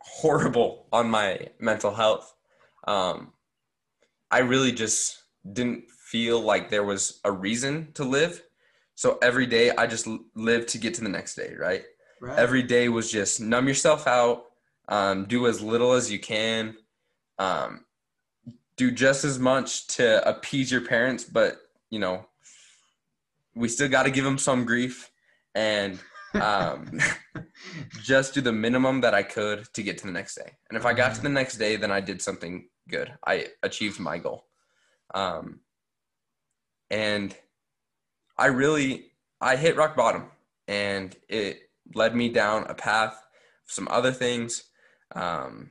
horrible 0.00 0.86
on 0.92 1.08
my 1.08 1.48
mental 1.58 1.94
health. 1.94 2.34
Um, 2.86 3.32
I 4.30 4.38
really 4.38 4.72
just 4.72 5.22
didn't 5.52 5.90
feel 5.90 6.40
like 6.40 6.70
there 6.70 6.84
was 6.84 7.20
a 7.24 7.32
reason 7.32 7.92
to 7.94 8.04
live. 8.04 8.42
So 8.94 9.18
every 9.22 9.46
day 9.46 9.70
I 9.70 9.86
just 9.86 10.06
lived 10.34 10.68
to 10.68 10.78
get 10.78 10.94
to 10.94 11.02
the 11.02 11.08
next 11.08 11.34
day, 11.34 11.54
right? 11.58 11.82
right. 12.20 12.38
Every 12.38 12.62
day 12.62 12.88
was 12.88 13.10
just 13.10 13.40
numb 13.40 13.66
yourself 13.66 14.06
out, 14.06 14.44
um, 14.88 15.24
do 15.24 15.46
as 15.46 15.60
little 15.60 15.92
as 15.92 16.12
you 16.12 16.18
can, 16.18 16.76
um, 17.38 17.84
do 18.76 18.90
just 18.90 19.24
as 19.24 19.38
much 19.38 19.86
to 19.88 20.26
appease 20.28 20.70
your 20.70 20.82
parents, 20.82 21.24
but 21.24 21.58
you 21.90 21.98
know, 21.98 22.26
we 23.54 23.68
still 23.68 23.88
got 23.88 24.04
to 24.04 24.10
give 24.10 24.26
him 24.26 24.38
some 24.38 24.64
grief 24.64 25.10
and 25.54 25.98
um, 26.34 26.98
just 28.02 28.34
do 28.34 28.40
the 28.40 28.52
minimum 28.52 29.00
that 29.02 29.14
I 29.14 29.22
could 29.22 29.66
to 29.74 29.82
get 29.82 29.98
to 29.98 30.06
the 30.06 30.12
next 30.12 30.34
day. 30.34 30.52
And 30.68 30.76
if 30.76 30.84
I 30.84 30.92
got 30.92 31.14
to 31.14 31.22
the 31.22 31.28
next 31.28 31.56
day, 31.56 31.76
then 31.76 31.90
I 31.90 32.00
did 32.00 32.20
something 32.20 32.68
good. 32.88 33.12
I 33.26 33.48
achieved 33.62 34.00
my 34.00 34.18
goal. 34.18 34.44
Um, 35.14 35.60
and 36.90 37.34
I 38.36 38.46
really, 38.46 39.06
I 39.40 39.56
hit 39.56 39.76
rock 39.76 39.96
bottom 39.96 40.30
and 40.66 41.14
it 41.28 41.60
led 41.94 42.14
me 42.14 42.28
down 42.28 42.64
a 42.68 42.74
path 42.74 43.12
of 43.12 43.72
some 43.72 43.88
other 43.90 44.12
things 44.12 44.64
um, 45.14 45.70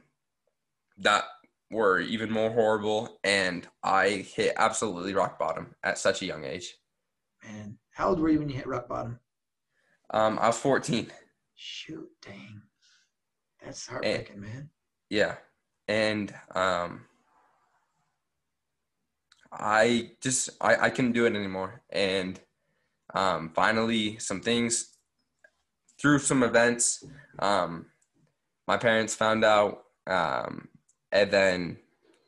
that 0.98 1.26
were 1.72 2.00
even 2.00 2.32
more 2.32 2.52
horrible. 2.52 3.20
And 3.24 3.68
I 3.84 4.26
hit 4.36 4.54
absolutely 4.58 5.14
rock 5.14 5.38
bottom 5.38 5.76
at 5.84 5.98
such 5.98 6.22
a 6.22 6.26
young 6.26 6.46
age. 6.46 6.74
Man, 7.46 7.78
how 7.92 8.10
old 8.10 8.20
were 8.20 8.30
you 8.30 8.40
when 8.40 8.50
you 8.50 8.56
hit 8.56 8.68
rock 8.68 8.88
bottom? 8.88 9.20
Um, 10.12 10.38
I 10.40 10.48
was 10.48 10.58
14. 10.58 11.12
Shoot, 11.56 12.10
dang. 12.22 12.62
That's 13.64 13.88
heartbreaking, 13.88 14.36
and, 14.36 14.42
man. 14.42 14.70
Yeah. 15.10 15.36
And 15.88 16.34
um 16.56 17.06
I 19.52 20.12
just 20.22 20.50
I, 20.60 20.76
I 20.76 20.90
couldn't 20.90 21.12
do 21.14 21.26
it 21.26 21.36
anymore. 21.36 21.82
And 21.90 22.40
um 23.14 23.52
finally 23.54 24.18
some 24.20 24.42
things 24.42 24.94
through 26.02 26.20
some 26.20 26.44
events, 26.44 27.04
um, 27.40 27.86
my 28.68 28.78
parents 28.78 29.16
found 29.16 29.46
out, 29.46 29.84
um, 30.08 30.68
and 31.12 31.32
then 31.32 31.78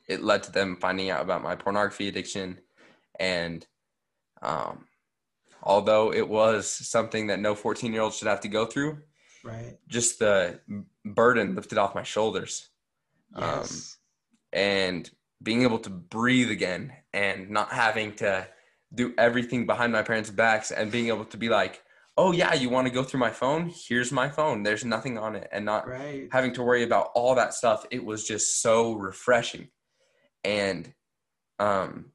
it 0.07 0.23
led 0.23 0.43
to 0.43 0.51
them 0.51 0.77
finding 0.79 1.09
out 1.09 1.21
about 1.21 1.43
my 1.43 1.55
pornography 1.55 2.07
addiction 2.07 2.59
and 3.19 3.65
um 4.41 4.85
although 5.65 6.13
it 6.13 6.27
was 6.27 6.69
something 6.69 7.27
that 7.27 7.39
no 7.39 7.55
14 7.55 7.91
year 7.91 8.01
old 8.01 8.13
should 8.13 8.27
have 8.27 8.41
to 8.41 8.47
go 8.47 8.65
through. 8.65 8.99
Right. 9.43 9.77
Just 9.87 10.19
the 10.19 10.59
burden 11.03 11.55
lifted 11.55 11.77
off 11.77 11.95
my 11.95 12.03
shoulders. 12.03 12.69
Yes. 13.37 13.97
Um, 14.53 14.59
and 14.59 15.09
being 15.43 15.63
able 15.63 15.79
to 15.79 15.89
breathe 15.89 16.49
again 16.49 16.93
and 17.13 17.49
not 17.49 17.71
having 17.71 18.13
to 18.15 18.47
do 18.93 19.13
everything 19.17 19.65
behind 19.65 19.91
my 19.91 20.01
parents' 20.01 20.29
backs 20.29 20.71
and 20.71 20.91
being 20.91 21.07
able 21.07 21.25
to 21.25 21.37
be 21.37 21.49
like, 21.49 21.81
oh, 22.17 22.31
yeah, 22.31 22.53
you 22.53 22.69
want 22.69 22.87
to 22.87 22.93
go 22.93 23.03
through 23.03 23.19
my 23.19 23.29
phone? 23.29 23.71
Here's 23.87 24.11
my 24.11 24.29
phone. 24.29 24.63
There's 24.63 24.85
nothing 24.85 25.17
on 25.17 25.35
it. 25.35 25.49
And 25.51 25.65
not 25.65 25.87
right. 25.87 26.29
having 26.31 26.53
to 26.53 26.63
worry 26.63 26.83
about 26.83 27.09
all 27.13 27.35
that 27.35 27.53
stuff. 27.53 27.85
It 27.91 28.03
was 28.03 28.25
just 28.25 28.61
so 28.61 28.93
refreshing. 28.93 29.67
And 30.43 30.93
um, 31.59 32.11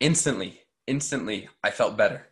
instantly, 0.00 0.60
instantly 0.86 1.48
I 1.62 1.70
felt 1.70 1.96
better. 1.96 2.26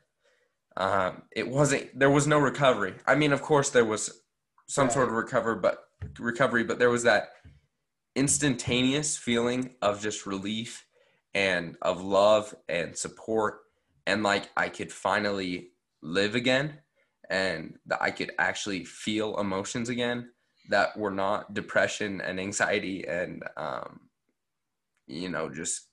Um, 0.77 1.23
it 1.35 1.49
wasn't 1.49 1.99
there 1.99 2.11
was 2.11 2.27
no 2.27 2.39
recovery. 2.39 2.95
I 3.07 3.15
mean, 3.15 3.33
of 3.33 3.43
course 3.43 3.71
there 3.71 3.85
was 3.85 4.23
some 4.69 4.91
sort 4.91 5.09
of 5.09 5.15
recover, 5.15 5.55
but 5.55 5.85
recovery, 6.19 6.65
but 6.65 6.79
there 6.79 6.91
was 6.91 7.03
that 7.03 7.31
instantaneous 8.15 9.17
feeling 9.17 9.75
of 9.83 10.01
just 10.01 10.27
relief 10.27 10.87
and 11.35 11.77
of 11.83 12.03
love 12.03 12.55
and 12.69 12.97
support 12.97 13.61
and 14.07 14.23
like 14.23 14.51
I 14.57 14.69
could 14.69 14.93
finally 14.93 15.71
live 16.03 16.35
again 16.35 16.79
and 17.31 17.79
that 17.87 18.03
I 18.03 18.11
could 18.11 18.33
actually 18.39 18.85
feel 18.85 19.39
emotions 19.39 19.89
again 19.89 20.31
that 20.69 20.97
were 20.97 21.11
not 21.11 21.55
depression 21.55 22.21
and 22.21 22.39
anxiety 22.39 23.07
and 23.07 23.43
um, 23.57 24.01
you 25.07 25.29
know 25.29 25.49
just 25.49 25.89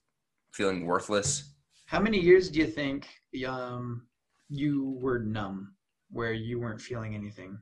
feeling 0.52 0.86
worthless 0.86 1.54
how 1.90 2.00
many 2.00 2.20
years 2.20 2.52
do 2.52 2.60
you 2.60 2.68
think 2.68 3.08
um, 3.48 4.04
you 4.48 4.96
were 5.02 5.18
numb, 5.18 5.74
where 6.12 6.34
you 6.34 6.60
weren't 6.60 6.80
feeling 6.80 7.16
anything? 7.16 7.58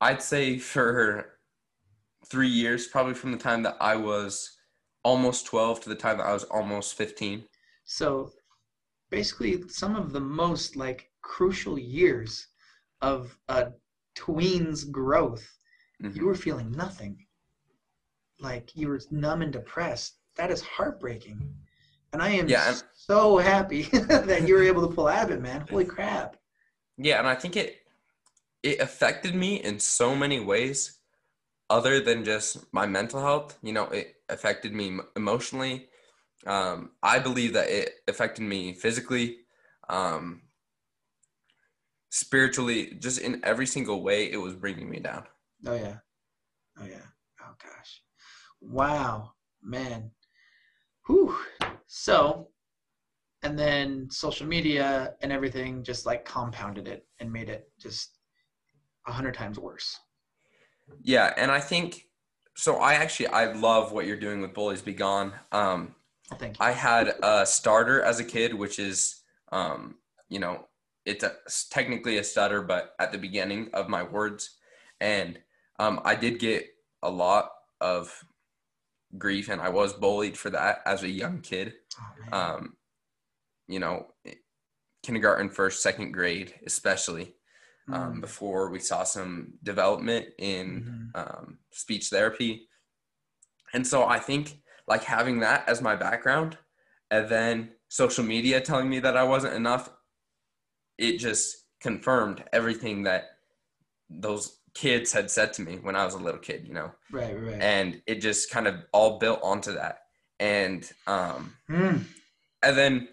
I'd 0.00 0.22
say 0.22 0.56
for 0.56 1.40
three 2.26 2.48
years, 2.48 2.86
probably 2.86 3.14
from 3.14 3.32
the 3.32 3.38
time 3.38 3.64
that 3.64 3.76
I 3.80 3.96
was 3.96 4.56
almost 5.02 5.46
12 5.46 5.80
to 5.80 5.88
the 5.88 5.96
time 5.96 6.18
that 6.18 6.28
I 6.28 6.32
was 6.32 6.44
almost 6.44 6.94
15. 6.94 7.42
So 7.84 8.30
basically, 9.10 9.68
some 9.68 9.96
of 9.96 10.12
the 10.12 10.20
most 10.20 10.76
like 10.76 11.10
crucial 11.22 11.76
years 11.76 12.46
of 13.00 13.36
a 13.48 13.72
tween's 14.14 14.84
growth, 14.84 15.58
mm-hmm. 16.00 16.16
you 16.16 16.24
were 16.24 16.36
feeling 16.36 16.70
nothing. 16.70 17.18
Like 18.38 18.76
you 18.76 18.90
were 18.90 19.00
numb 19.10 19.42
and 19.42 19.52
depressed. 19.52 20.18
That 20.36 20.52
is 20.52 20.62
heartbreaking. 20.62 21.52
And 22.12 22.22
I 22.22 22.30
am 22.30 22.48
yeah, 22.48 22.68
and, 22.68 22.82
so 22.94 23.38
happy 23.38 23.82
that 23.92 24.46
you 24.46 24.54
were 24.54 24.62
able 24.62 24.88
to 24.88 24.94
pull 24.94 25.08
out 25.08 25.30
of 25.30 25.30
it, 25.30 25.42
man. 25.42 25.66
Holy 25.68 25.84
crap. 25.84 26.36
Yeah, 26.96 27.18
and 27.18 27.28
I 27.28 27.34
think 27.34 27.56
it 27.56 27.76
it 28.62 28.80
affected 28.80 29.34
me 29.34 29.56
in 29.56 29.78
so 29.78 30.14
many 30.14 30.40
ways 30.40 30.98
other 31.70 32.00
than 32.00 32.24
just 32.24 32.72
my 32.72 32.86
mental 32.86 33.20
health. 33.20 33.58
You 33.62 33.72
know, 33.72 33.84
it 33.84 34.16
affected 34.28 34.72
me 34.72 34.98
emotionally. 35.16 35.88
Um, 36.46 36.92
I 37.02 37.18
believe 37.18 37.52
that 37.52 37.68
it 37.68 37.94
affected 38.06 38.42
me 38.42 38.72
physically, 38.72 39.38
um, 39.88 40.42
spiritually, 42.10 42.96
just 42.98 43.20
in 43.20 43.40
every 43.44 43.66
single 43.66 44.02
way. 44.02 44.30
It 44.30 44.38
was 44.38 44.54
bringing 44.54 44.88
me 44.88 45.00
down. 45.00 45.24
Oh 45.66 45.74
yeah, 45.74 45.98
oh 46.80 46.86
yeah. 46.86 47.06
Oh 47.42 47.54
gosh, 47.62 48.02
wow, 48.60 49.32
man. 49.62 50.10
Whew. 51.08 51.36
So, 51.86 52.48
and 53.42 53.58
then 53.58 54.08
social 54.10 54.46
media 54.46 55.14
and 55.22 55.32
everything 55.32 55.82
just 55.82 56.06
like 56.06 56.24
compounded 56.24 56.86
it 56.86 57.06
and 57.18 57.32
made 57.32 57.48
it 57.48 57.70
just 57.80 58.18
a 59.06 59.12
hundred 59.12 59.34
times 59.34 59.58
worse. 59.58 59.98
Yeah, 61.02 61.32
and 61.36 61.50
I 61.50 61.60
think 61.60 62.04
so. 62.56 62.76
I 62.76 62.94
actually 62.94 63.28
I 63.28 63.52
love 63.52 63.92
what 63.92 64.06
you're 64.06 64.16
doing 64.16 64.40
with 64.42 64.54
Bullies 64.54 64.82
Be 64.82 64.92
Gone. 64.92 65.32
Um, 65.50 65.94
oh, 66.30 66.36
thank 66.36 66.58
you. 66.58 66.64
I 66.64 66.72
had 66.72 67.14
a 67.22 67.46
starter 67.46 68.02
as 68.02 68.20
a 68.20 68.24
kid, 68.24 68.54
which 68.54 68.78
is 68.78 69.22
um, 69.50 69.96
you 70.28 70.38
know 70.38 70.66
it's 71.06 71.24
a, 71.24 71.32
technically 71.70 72.18
a 72.18 72.24
stutter, 72.24 72.60
but 72.62 72.94
at 72.98 73.12
the 73.12 73.18
beginning 73.18 73.70
of 73.72 73.88
my 73.88 74.02
words, 74.02 74.56
and 75.00 75.38
um, 75.78 76.00
I 76.04 76.14
did 76.14 76.38
get 76.38 76.66
a 77.02 77.10
lot 77.10 77.50
of 77.80 78.24
grief, 79.16 79.48
and 79.48 79.60
I 79.60 79.68
was 79.70 79.92
bullied 79.92 80.36
for 80.36 80.50
that 80.50 80.80
as 80.84 81.02
a 81.02 81.08
young 81.08 81.40
kid. 81.40 81.74
Oh, 82.32 82.38
um, 82.38 82.76
you 83.66 83.78
know, 83.78 84.06
kindergarten, 85.02 85.48
first, 85.48 85.82
second 85.82 86.12
grade, 86.12 86.54
especially. 86.66 87.34
Um, 87.90 88.16
mm. 88.16 88.20
before 88.20 88.68
we 88.68 88.80
saw 88.80 89.02
some 89.02 89.54
development 89.62 90.26
in 90.38 91.10
mm-hmm. 91.14 91.20
um, 91.20 91.58
speech 91.72 92.08
therapy. 92.08 92.68
And 93.72 93.86
so 93.86 94.04
I 94.04 94.18
think 94.18 94.58
like 94.86 95.04
having 95.04 95.40
that 95.40 95.66
as 95.66 95.80
my 95.80 95.96
background 95.96 96.58
and 97.10 97.30
then 97.30 97.70
social 97.88 98.24
media 98.24 98.60
telling 98.60 98.90
me 98.90 99.00
that 99.00 99.16
I 99.16 99.22
wasn't 99.22 99.54
enough, 99.54 99.88
it 100.98 101.16
just 101.16 101.64
confirmed 101.80 102.44
everything 102.52 103.04
that 103.04 103.24
those 104.10 104.57
kids 104.74 105.12
had 105.12 105.30
said 105.30 105.52
to 105.54 105.62
me 105.62 105.76
when 105.82 105.96
I 105.96 106.04
was 106.04 106.14
a 106.14 106.18
little 106.18 106.40
kid, 106.40 106.66
you 106.66 106.74
know. 106.74 106.92
Right, 107.10 107.34
right. 107.40 107.60
And 107.60 108.02
it 108.06 108.16
just 108.20 108.50
kind 108.50 108.66
of 108.66 108.76
all 108.92 109.18
built 109.18 109.40
onto 109.42 109.72
that. 109.74 110.00
and 110.40 110.88
um, 111.08 111.56
Mm. 111.68 112.04
and 112.62 112.76
then 112.78 113.08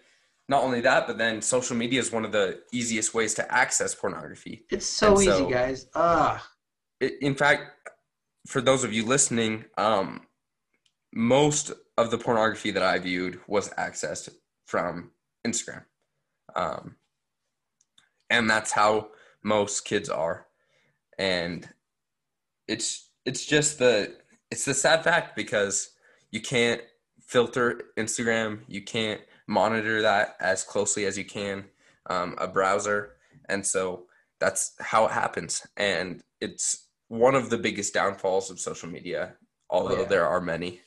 not 0.47 0.61
only 0.63 0.81
that, 0.81 1.07
but 1.07 1.17
then 1.17 1.41
social 1.41 1.75
media 1.75 1.99
is 1.99 2.11
one 2.11 2.23
of 2.23 2.31
the 2.31 2.61
easiest 2.71 3.15
ways 3.15 3.33
to 3.33 3.51
access 3.51 3.95
pornography. 3.95 4.65
It's 4.69 4.85
so 4.85 5.13
And 5.13 5.17
easy, 5.21 5.29
so- 5.31 5.49
guys. 5.49 5.87
Ah, 5.95 6.47
in 7.01 7.33
fact, 7.35 7.89
for 8.47 8.61
those 8.61 8.83
of 8.83 8.93
you 8.93 9.03
listening, 9.05 9.65
um, 9.77 10.27
most 11.13 11.71
of 11.97 12.11
the 12.11 12.17
pornography 12.19 12.69
that 12.71 12.83
I 12.83 12.99
viewed 12.99 13.39
was 13.47 13.69
accessed 13.69 14.29
from 14.67 15.11
Instagram, 15.47 15.85
um, 16.55 16.95
and 18.29 18.47
that's 18.49 18.71
how 18.71 19.09
most 19.43 19.85
kids 19.85 20.09
are, 20.09 20.44
and 21.17 21.67
it's 22.67 23.09
it's 23.25 23.45
just 23.45 23.79
the 23.79 24.15
it's 24.51 24.65
the 24.65 24.73
sad 24.73 25.03
fact 25.03 25.35
because 25.35 25.91
you 26.31 26.41
can't 26.41 26.81
filter 27.21 27.81
Instagram, 27.97 28.59
you 28.67 28.83
can't 28.83 29.21
monitor 29.47 30.01
that 30.01 30.35
as 30.39 30.63
closely 30.63 31.05
as 31.05 31.17
you 31.17 31.25
can 31.25 31.65
um, 32.09 32.35
a 32.37 32.47
browser, 32.47 33.13
and 33.49 33.65
so 33.65 34.05
that's 34.39 34.73
how 34.79 35.05
it 35.05 35.11
happens, 35.11 35.65
and 35.77 36.23
it's 36.41 36.87
one 37.07 37.35
of 37.35 37.49
the 37.49 37.57
biggest 37.57 37.93
downfalls 37.93 38.49
of 38.49 38.59
social 38.59 38.89
media, 38.89 39.35
although 39.69 40.01
yeah. 40.01 40.07
there 40.07 40.27
are 40.27 40.41
many. 40.41 40.81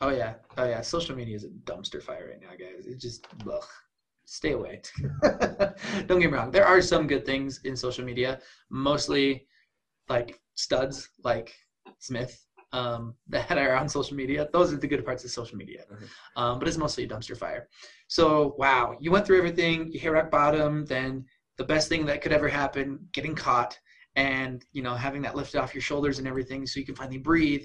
oh 0.00 0.10
yeah, 0.10 0.34
oh 0.58 0.64
yeah. 0.64 0.80
Social 0.80 1.16
media 1.16 1.36
is 1.36 1.44
a 1.44 1.48
dumpster 1.48 2.02
fire 2.02 2.30
right 2.30 2.40
now, 2.40 2.56
guys. 2.56 2.86
It 2.86 3.00
just 3.00 3.26
ugh. 3.50 3.64
stay 4.24 4.52
away. 4.52 4.82
Don't 6.06 6.20
get 6.20 6.30
me 6.30 6.36
wrong. 6.36 6.50
There 6.50 6.66
are 6.66 6.82
some 6.82 7.06
good 7.06 7.24
things 7.24 7.60
in 7.64 7.76
social 7.76 8.04
media, 8.04 8.40
mostly 8.70 9.46
like 10.12 10.40
studs, 10.54 11.08
like 11.24 11.54
Smith, 11.98 12.34
um, 12.72 13.14
that 13.28 13.58
are 13.58 13.76
on 13.76 13.88
social 13.88 14.16
media. 14.16 14.48
Those 14.52 14.72
are 14.72 14.76
the 14.76 14.86
good 14.92 15.04
parts 15.04 15.24
of 15.24 15.30
social 15.30 15.56
media. 15.56 15.82
Mhm. 15.90 16.08
Um, 16.40 16.58
but 16.58 16.68
it's 16.68 16.76
mostly 16.76 17.04
a 17.04 17.08
dumpster 17.08 17.36
fire. 17.36 17.68
So 18.08 18.54
wow, 18.58 18.96
you 19.00 19.10
went 19.10 19.24
through 19.26 19.38
everything. 19.38 19.90
You 19.92 19.98
hit 20.00 20.12
rock 20.12 20.30
bottom. 20.30 20.84
Then 20.84 21.24
the 21.56 21.64
best 21.64 21.88
thing 21.88 22.06
that 22.06 22.22
could 22.22 22.32
ever 22.32 22.48
happen, 22.48 22.86
getting 23.12 23.34
caught, 23.34 23.78
and 24.16 24.64
you 24.72 24.82
know 24.82 24.94
having 24.94 25.22
that 25.22 25.36
lifted 25.36 25.58
off 25.60 25.74
your 25.74 25.82
shoulders 25.82 26.18
and 26.18 26.28
everything, 26.28 26.66
so 26.66 26.80
you 26.80 26.86
can 26.86 26.94
finally 26.94 27.18
breathe. 27.18 27.64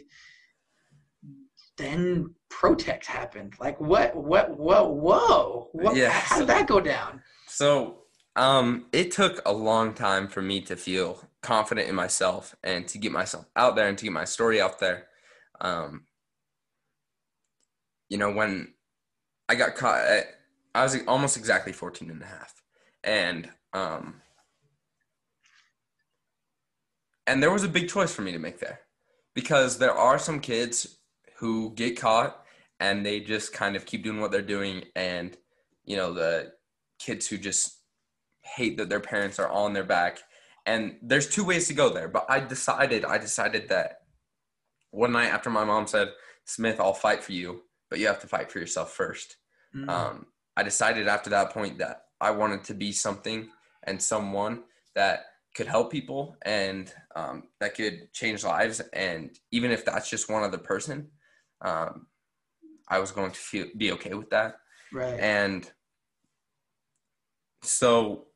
Then 1.77 2.33
Protect 2.49 3.05
happened. 3.05 3.53
Like 3.59 3.79
what? 3.79 4.15
What? 4.15 4.57
Whoa! 4.57 4.87
Whoa! 4.87 5.69
What, 5.73 5.95
Yeah, 5.95 6.09
How 6.09 6.39
did 6.39 6.47
that 6.47 6.65
go 6.65 6.79
down? 6.79 7.21
So, 7.47 8.06
um, 8.37 8.85
it 8.93 9.11
took 9.11 9.41
a 9.45 9.51
long 9.51 9.93
time 9.93 10.27
for 10.27 10.43
me 10.43 10.61
to 10.61 10.75
feel 10.75 11.27
confident 11.41 11.89
in 11.89 11.95
myself 11.95 12.55
and 12.63 12.87
to 12.87 12.99
get 12.99 13.11
myself 13.11 13.45
out 13.55 13.75
there 13.75 13.87
and 13.89 13.97
to 13.97 14.05
get 14.05 14.13
my 14.13 14.25
story 14.25 14.61
out 14.61 14.79
there. 14.79 15.07
Um, 15.59 16.03
you 18.09 18.19
know, 18.19 18.31
when 18.31 18.73
I 19.49 19.55
got 19.55 19.75
caught, 19.75 20.05
at, 20.05 20.27
I 20.75 20.83
was 20.83 20.95
almost 21.07 21.35
exactly 21.35 21.73
14 21.73 22.11
and 22.11 22.21
a 22.21 22.25
half. 22.25 22.53
And, 23.03 23.49
um, 23.73 24.21
and 27.25 27.41
there 27.41 27.51
was 27.51 27.63
a 27.63 27.69
big 27.69 27.89
choice 27.89 28.13
for 28.13 28.21
me 28.21 28.31
to 28.33 28.39
make 28.39 28.59
there 28.59 28.81
because 29.33 29.79
there 29.79 29.93
are 29.93 30.19
some 30.19 30.39
kids 30.39 30.99
who 31.37 31.73
get 31.73 31.99
caught 31.99 32.43
and 32.79 33.03
they 33.03 33.19
just 33.19 33.51
kind 33.51 33.75
of 33.75 33.85
keep 33.85 34.03
doing 34.03 34.21
what 34.21 34.31
they're 34.31 34.41
doing 34.41 34.83
and 34.95 35.35
you 35.85 35.95
know 35.95 36.13
the 36.13 36.51
kids 36.99 37.27
who 37.27 37.37
just 37.37 37.76
hate 38.55 38.77
that 38.77 38.89
their 38.89 38.99
parents 38.99 39.39
are 39.39 39.49
on 39.49 39.73
their 39.73 39.83
back 39.83 40.19
and 40.65 40.97
there's 41.01 41.27
two 41.29 41.43
ways 41.43 41.67
to 41.67 41.73
go 41.73 41.89
there 41.89 42.07
but 42.07 42.25
i 42.29 42.39
decided 42.39 43.05
i 43.05 43.17
decided 43.17 43.69
that 43.69 44.01
one 44.91 45.11
night 45.11 45.27
after 45.31 45.49
my 45.49 45.63
mom 45.63 45.87
said 45.87 46.09
smith 46.45 46.79
i'll 46.79 46.93
fight 46.93 47.23
for 47.23 47.33
you 47.33 47.61
but 47.89 47.99
you 47.99 48.07
have 48.07 48.19
to 48.21 48.27
fight 48.27 48.51
for 48.51 48.59
yourself 48.59 48.91
first 48.93 49.37
Mm. 49.75 49.89
um, 49.89 50.25
i 50.55 50.63
decided 50.63 51.09
after 51.09 51.29
that 51.29 51.51
point 51.51 51.77
that 51.79 52.03
i 52.21 52.31
wanted 52.31 52.63
to 52.63 52.73
be 52.73 52.93
something 52.93 53.49
and 53.83 54.01
someone 54.01 54.63
that 54.95 55.25
could 55.55 55.67
help 55.67 55.91
people 55.91 56.37
and 56.43 56.93
um, 57.17 57.43
that 57.59 57.75
could 57.75 58.07
change 58.13 58.45
lives 58.45 58.79
and 58.93 59.31
even 59.51 59.71
if 59.71 59.83
that's 59.83 60.09
just 60.09 60.29
one 60.29 60.43
other 60.43 60.57
person 60.57 61.09
um, 61.61 62.07
i 62.87 62.97
was 62.97 63.11
going 63.11 63.29
to 63.31 63.37
feel, 63.37 63.65
be 63.75 63.91
okay 63.91 64.13
with 64.13 64.29
that 64.29 64.55
right. 64.93 65.19
and 65.19 65.69
so 67.61 68.26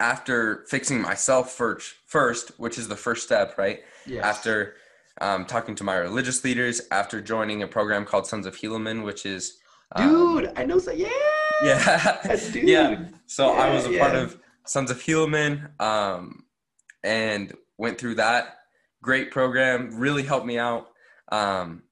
after 0.00 0.64
fixing 0.68 1.00
myself 1.00 1.52
first, 1.52 1.94
first, 2.06 2.52
which 2.58 2.78
is 2.78 2.88
the 2.88 2.96
first 2.96 3.24
step, 3.24 3.56
right? 3.58 3.80
yes. 4.06 4.24
After 4.24 4.74
um, 5.20 5.46
talking 5.46 5.74
to 5.76 5.84
my 5.84 5.96
religious 5.96 6.44
leaders, 6.44 6.82
after 6.90 7.20
joining 7.20 7.62
a 7.62 7.66
program 7.66 8.04
called 8.04 8.26
Sons 8.26 8.46
of 8.46 8.56
Helaman, 8.56 9.04
which 9.04 9.24
is 9.24 9.58
um, 9.92 10.40
dude, 10.40 10.52
I 10.56 10.64
know. 10.64 10.78
So 10.78 10.92
yeah. 10.92 11.08
yeah, 11.62 12.36
Dude. 12.52 12.68
yeah. 12.68 13.04
So 13.26 13.52
I 13.52 13.72
was 13.72 13.86
a 13.86 13.98
part 13.98 14.14
of 14.14 14.38
Sons 14.66 14.90
of 14.90 15.02
Helaman, 15.02 15.80
um, 15.80 16.44
and 17.02 17.54
went 17.78 17.98
through 17.98 18.16
that 18.16 18.56
great 19.02 19.30
program. 19.30 19.98
Really 19.98 20.22
helped 20.22 20.46
me 20.46 20.58
out. 20.58 20.88
Um, 21.30 21.82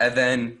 and 0.00 0.14
then 0.14 0.58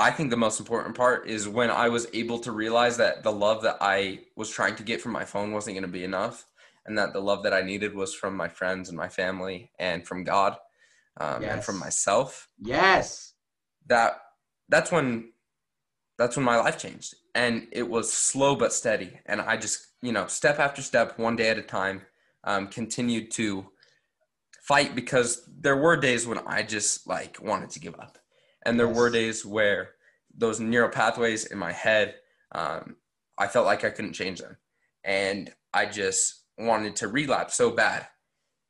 I 0.00 0.10
think 0.10 0.30
the 0.30 0.36
most 0.36 0.60
important 0.60 0.96
part 0.96 1.28
is 1.28 1.48
when 1.48 1.70
I 1.70 1.88
was 1.88 2.06
able 2.12 2.38
to 2.40 2.52
realize 2.52 2.96
that 2.96 3.22
the 3.22 3.32
love 3.32 3.62
that 3.62 3.76
I 3.80 4.20
was 4.36 4.50
trying 4.50 4.76
to 4.76 4.82
get 4.82 5.00
from 5.00 5.12
my 5.12 5.24
phone 5.24 5.52
wasn't 5.52 5.74
going 5.74 5.82
to 5.82 5.88
be 5.88 6.04
enough, 6.04 6.46
and 6.86 6.96
that 6.98 7.12
the 7.12 7.20
love 7.20 7.42
that 7.42 7.52
I 7.52 7.62
needed 7.62 7.94
was 7.94 8.14
from 8.14 8.36
my 8.36 8.48
friends 8.48 8.88
and 8.88 8.96
my 8.96 9.08
family 9.08 9.70
and 9.78 10.06
from 10.06 10.24
God 10.24 10.56
um, 11.20 11.44
and 11.44 11.62
from 11.62 11.78
myself. 11.78 12.48
Yes. 12.58 13.34
That 13.86 14.20
that's 14.68 14.90
when 14.90 15.32
that's 16.18 16.36
when 16.36 16.44
my 16.44 16.56
life 16.56 16.78
changed, 16.78 17.14
and 17.34 17.66
it 17.72 17.88
was 17.88 18.12
slow 18.12 18.54
but 18.56 18.72
steady. 18.72 19.20
And 19.26 19.40
I 19.40 19.56
just 19.56 19.86
you 20.02 20.12
know 20.12 20.26
step 20.26 20.58
after 20.58 20.82
step, 20.82 21.18
one 21.18 21.36
day 21.36 21.50
at 21.50 21.58
a 21.58 21.62
time, 21.62 22.02
um, 22.44 22.68
continued 22.68 23.30
to 23.32 23.66
fight 24.62 24.94
because 24.94 25.48
there 25.60 25.76
were 25.76 25.96
days 25.96 26.26
when 26.26 26.38
I 26.46 26.62
just 26.62 27.06
like 27.06 27.42
wanted 27.42 27.70
to 27.70 27.80
give 27.80 27.94
up, 27.94 28.18
and 28.64 28.78
there 28.78 28.88
were 28.88 29.10
days 29.10 29.44
where 29.44 29.90
those 30.36 30.60
neural 30.60 30.90
pathways 30.90 31.46
in 31.46 31.58
my 31.58 31.72
head, 31.72 32.16
um, 32.52 32.96
I 33.38 33.46
felt 33.46 33.66
like 33.66 33.84
I 33.84 33.90
couldn't 33.90 34.12
change 34.12 34.40
them, 34.40 34.56
and 35.04 35.52
I 35.72 35.86
just 35.86 36.44
wanted 36.58 36.96
to 36.96 37.08
relapse 37.08 37.56
so 37.56 37.70
bad. 37.70 38.06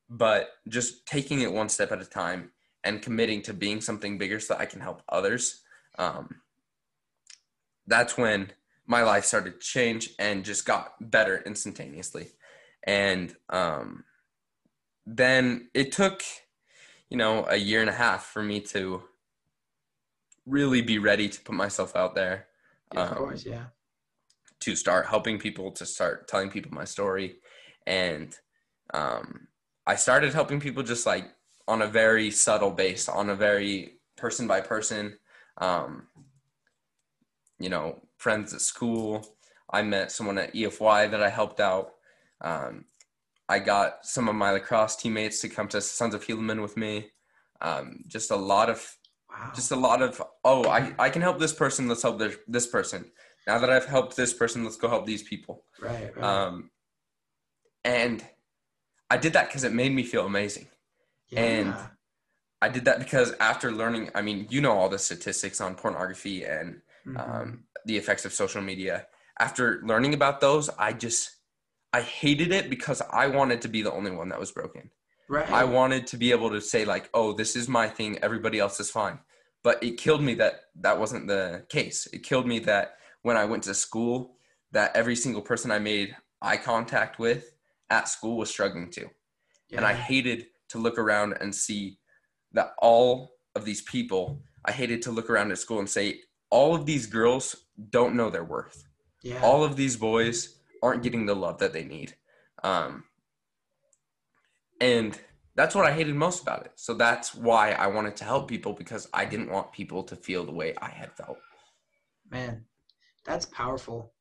But 0.09 0.51
just 0.69 1.07
taking 1.07 1.41
it 1.41 1.53
one 1.53 1.69
step 1.69 1.93
at 1.93 2.03
a 2.03 2.05
time 2.05 2.51
and 2.83 3.03
committing 3.03 3.43
to 3.43 3.55
being 3.55 3.81
something 3.81 4.19
bigger 4.19 4.41
so 4.41 4.55
that 4.55 4.61
I 4.61 4.67
can 4.67 4.81
help 4.81 5.03
others, 5.09 5.63
um, 5.99 6.41
that's 7.87 8.17
when 8.17 8.53
my 8.87 9.03
life 9.03 9.25
started 9.25 9.61
to 9.61 9.67
change 9.67 10.11
and 10.19 10.45
just 10.45 10.67
got 10.67 10.95
better 11.01 11.43
instantaneously. 11.47 12.29
And 12.85 13.35
um, 13.49 14.05
then 15.07 15.69
it 15.75 15.93
took, 15.93 16.23
you 17.09 17.17
know, 17.17 17.47
a 17.49 17.57
year 17.57 17.81
and 17.81 17.91
a 17.91 17.95
half 17.95 18.25
for 18.25 18.43
me 18.43 18.61
to 18.61 19.03
really 20.51 20.83
be 20.83 20.99
ready 20.99 21.29
to 21.29 21.41
put 21.43 21.55
myself 21.55 21.95
out 21.97 22.15
there 22.15 22.49
Yeah, 22.95 23.03
of 23.05 23.11
Um, 23.13 23.17
course. 23.19 23.45
Yeah. 23.47 23.67
to 24.61 24.77
start 24.77 25.07
helping 25.07 25.39
people, 25.39 25.71
to 25.73 25.87
start 25.87 26.29
telling 26.29 26.51
people 26.51 26.73
my 26.73 26.85
story. 26.85 27.37
And 27.87 28.37
um, 28.93 29.49
I 29.87 29.97
started 29.97 30.35
helping 30.35 30.61
people 30.61 30.83
just 30.83 31.07
like 31.07 31.27
on 31.69 31.83
a 31.83 31.87
very 31.87 32.31
subtle 32.31 32.71
base, 32.73 33.09
on 33.09 33.31
a 33.31 33.35
very 33.37 34.01
person 34.17 34.47
by 34.47 34.61
person. 34.61 35.19
Um, 35.59 36.09
you 37.59 37.69
know, 37.71 38.01
friends 38.19 38.53
at 38.55 38.61
school. 38.61 39.37
I 39.73 39.83
met 39.83 40.11
someone 40.13 40.39
at 40.39 40.55
EFY 40.55 41.11
that 41.11 41.23
I 41.23 41.29
helped 41.31 41.61
out. 41.61 41.93
Um, 42.41 42.87
I 43.49 43.59
got 43.59 44.05
some 44.05 44.29
of 44.29 44.35
my 44.35 44.51
lacrosse 44.53 44.97
teammates 44.97 45.41
to 45.41 45.49
come 45.49 45.69
to 45.69 45.81
Sons 45.81 46.15
of 46.15 46.25
Helaman 46.27 46.61
with 46.63 46.77
me. 46.77 47.11
Um, 47.61 48.05
just 48.09 48.31
a 48.31 48.37
lot 48.37 48.69
of 48.71 48.97
Wow. 49.31 49.53
just 49.55 49.71
a 49.71 49.77
lot 49.77 50.03
of 50.03 50.21
oh 50.45 50.67
I, 50.69 50.93
I 50.99 51.09
can 51.11 51.23
help 51.23 51.39
this 51.39 51.53
person 51.53 51.89
let's 51.89 52.03
help 52.03 52.19
this, 52.19 52.37
this 52.49 52.67
person 52.67 53.11
now 53.47 53.59
that 53.59 53.71
i've 53.71 53.87
helped 53.87 54.17
this 54.17 54.33
person 54.35 54.65
let's 54.65 54.77
go 54.77 54.89
help 54.89 55.07
these 55.07 55.23
people 55.23 55.65
right. 55.81 56.11
Right. 56.17 56.25
um, 56.25 56.71
and 57.85 58.25
i 59.11 59.17
did 59.17 59.33
that 59.35 59.47
because 59.49 59.65
it 59.65 59.73
made 59.73 59.93
me 59.93 60.03
feel 60.03 60.27
amazing 60.27 60.67
Yeah. 61.31 61.41
and 61.43 61.77
i 62.63 62.69
did 62.69 62.85
that 62.87 62.99
because 62.99 63.33
after 63.41 63.71
learning 63.73 64.11
i 64.15 64.23
mean 64.23 64.47
you 64.51 64.61
know 64.61 64.73
all 64.73 64.89
the 64.89 64.99
statistics 64.99 65.61
on 65.61 65.75
pornography 65.75 66.45
and 66.45 66.83
Mhm. 67.07 67.17
um, 67.19 67.65
the 67.87 67.97
effects 67.97 68.27
of 68.27 68.33
social 68.35 68.61
media 68.61 69.07
after 69.39 69.81
learning 69.85 70.13
about 70.13 70.41
those 70.41 70.69
i 70.79 70.93
just 70.93 71.37
i 71.95 72.03
hated 72.03 72.53
it 72.53 72.69
because 72.69 73.01
i 73.11 73.27
wanted 73.27 73.63
to 73.63 73.69
be 73.69 73.81
the 73.83 73.93
only 73.93 74.11
one 74.11 74.29
that 74.29 74.39
was 74.39 74.53
broken 74.53 74.91
right. 75.31 75.51
I 75.51 75.65
wanted 75.65 76.07
to 76.09 76.17
be 76.17 76.31
able 76.33 76.51
to 76.51 76.61
say 76.61 76.85
like, 76.85 77.09
"Oh, 77.15 77.33
this 77.33 77.57
is 77.57 77.69
my 77.69 77.89
thing. 77.89 78.19
Everybody 78.19 78.59
else 78.59 78.81
is 78.81 78.91
fine." 78.91 79.19
But 79.63 79.83
it 79.83 79.99
killed 79.99 80.23
me 80.23 80.35
that 80.35 80.61
that 80.77 80.99
wasn't 80.99 81.27
the 81.27 81.65
case. 81.69 82.07
It 82.13 82.23
killed 82.23 82.47
me 82.47 82.59
that 82.61 82.95
when 83.23 83.37
I 83.37 83.45
went 83.45 83.63
to 83.65 83.75
school, 83.75 84.37
that 84.73 84.95
every 84.97 85.17
single 85.17 85.43
person 85.43 85.71
I 85.71 85.79
made 85.79 86.17
eye 86.41 86.57
contact 86.57 87.19
with 87.19 87.55
at 87.91 88.09
school 88.09 88.37
was 88.39 88.51
struggling 88.51 88.91
too. 88.91 89.09
And 89.73 89.85
I 89.85 89.95
hated 89.95 90.47
to 90.71 90.79
look 90.79 90.99
around 90.99 91.37
and 91.41 91.55
see 91.55 91.99
that 92.53 92.73
all 92.79 93.35
of 93.55 93.65
these 93.65 93.83
people 93.83 94.43
I 94.65 94.73
hated 94.73 95.03
to 95.03 95.11
look 95.11 95.31
around 95.31 95.53
at 95.53 95.59
school 95.59 95.79
and 95.79 95.89
say, 95.89 96.21
all 96.51 96.75
of 96.75 96.87
these 96.87 97.07
girls 97.07 97.57
don't 97.91 98.15
know 98.15 98.31
their 98.31 98.45
worth. 98.45 98.85
Yeah. 99.23 99.41
All 99.43 99.65
of 99.65 99.77
these 99.77 99.97
boys 99.97 100.61
aren't 100.83 101.03
getting 101.03 101.27
the 101.27 101.35
love 101.35 101.59
that 101.59 101.73
they 101.73 101.85
need. 101.85 102.15
Um, 102.63 103.05
and 104.81 105.19
that's 105.55 105.75
what 105.75 105.85
I 105.85 105.93
hated 105.93 106.15
most 106.15 106.43
about 106.43 106.65
it. 106.65 106.73
So 106.77 106.95
that's 106.95 107.35
why 107.35 107.73
I 107.73 107.87
wanted 107.89 108.17
to 108.17 108.25
help 108.25 108.49
people 108.49 108.73
because 108.73 109.09
I 109.13 109.25
didn't 109.25 109.51
want 109.51 109.73
people 109.73 110.03
to 110.05 110.17
feel 110.17 110.45
the 110.45 110.53
way 110.53 110.75
I 110.81 110.89
had 110.89 111.13
felt. 111.13 111.39
Man, 112.31 112.65
that's 113.25 113.47
powerful. 113.47 114.13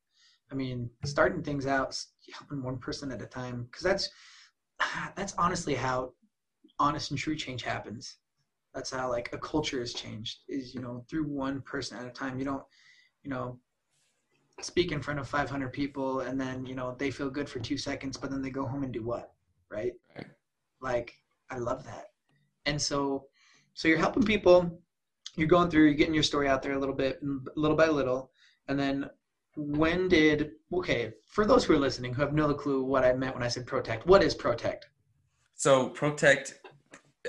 I 0.52 0.56
mean, 0.56 0.90
starting 1.06 1.44
things 1.44 1.68
out, 1.68 1.98
helping 2.34 2.64
one 2.64 2.78
person 2.78 3.12
at 3.12 3.22
a 3.22 3.26
time, 3.26 3.68
because 3.72 3.84
that's 3.84 4.10
that's 5.16 5.34
honestly 5.38 5.76
how 5.76 6.14
honest 6.80 7.12
and 7.12 7.20
true 7.20 7.36
change 7.36 7.64
happens. 7.64 8.18
That's 8.74 8.92
how 8.92 9.10
like 9.10 9.30
a 9.34 9.38
culture 9.38 9.82
is 9.82 9.94
changed 9.94 10.40
is 10.48 10.74
you 10.74 10.82
know 10.82 11.06
through 11.10 11.24
one 11.24 11.62
person 11.62 11.98
at 11.98 12.06
a 12.06 12.12
time. 12.12 12.40
You 12.40 12.46
don't 12.46 12.64
you 13.24 13.30
know 13.30 13.60
speak 14.62 14.92
in 14.92 15.02
front 15.02 15.20
of 15.20 15.28
500 15.28 15.72
people 15.72 16.20
and 16.22 16.40
then 16.40 16.66
you 16.66 16.76
know 16.76 16.96
they 16.98 17.12
feel 17.12 17.30
good 17.30 17.48
for 17.48 17.60
two 17.60 17.78
seconds, 17.78 18.18
but 18.18 18.30
then 18.30 18.42
they 18.42 18.50
go 18.50 18.66
home 18.66 18.84
and 18.84 18.92
do 18.92 19.04
what, 19.04 19.34
right? 19.70 19.94
Right. 20.16 20.28
Like 20.82 21.14
I 21.50 21.58
love 21.58 21.84
that. 21.86 22.08
And 22.66 22.82
so 22.82 23.26
so 23.74 23.88
you're 23.88 23.98
helping 23.98 24.24
people. 24.24 24.82
You're 25.36 25.48
going 25.48 25.70
through. 25.70 25.86
You're 25.86 25.94
getting 25.94 26.14
your 26.14 26.24
story 26.24 26.48
out 26.48 26.62
there 26.62 26.74
a 26.74 26.80
little 26.80 26.96
bit, 26.96 27.20
little 27.56 27.78
by 27.78 27.88
little, 27.88 28.32
and 28.68 28.80
then 28.80 29.10
when 29.56 30.08
did 30.08 30.52
okay 30.74 31.12
for 31.26 31.46
those 31.46 31.66
who 31.66 31.74
are 31.74 31.80
listening 31.80 32.14
who 32.14 32.22
have 32.22 32.34
no 32.34 32.54
clue 32.54 32.84
what 32.84 33.04
i 33.04 33.12
meant 33.12 33.34
when 33.34 33.44
i 33.44 33.48
said 33.48 33.66
protect 33.66 34.06
what 34.06 34.24
is 34.24 34.34
protect 34.34 34.88
So 35.60 35.90
protect, 35.90 36.54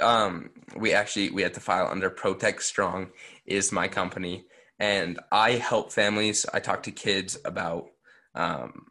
um, 0.00 0.50
we 0.76 0.92
actually 0.92 1.30
we 1.30 1.42
had 1.42 1.52
to 1.54 1.60
file 1.60 1.88
under 1.90 2.08
Protect 2.08 2.62
Strong 2.62 3.10
is 3.44 3.72
my 3.72 3.88
company, 3.88 4.46
and 4.78 5.18
I 5.32 5.52
help 5.52 5.90
families. 5.90 6.46
I 6.54 6.60
talk 6.60 6.84
to 6.84 6.92
kids 6.92 7.38
about 7.44 7.86
um, 8.36 8.86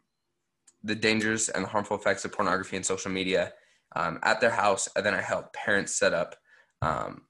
the 0.84 0.94
dangers 0.94 1.48
and 1.48 1.64
harmful 1.64 1.96
effects 1.96 2.26
of 2.26 2.32
pornography 2.32 2.76
and 2.76 2.84
social 2.84 3.10
media 3.10 3.54
um, 3.96 4.18
at 4.22 4.40
their 4.40 4.50
house, 4.50 4.88
and 4.94 5.04
then 5.04 5.14
I 5.14 5.20
help 5.20 5.52
parents 5.52 5.94
set 5.94 6.14
up 6.14 6.36
um, 6.82 7.22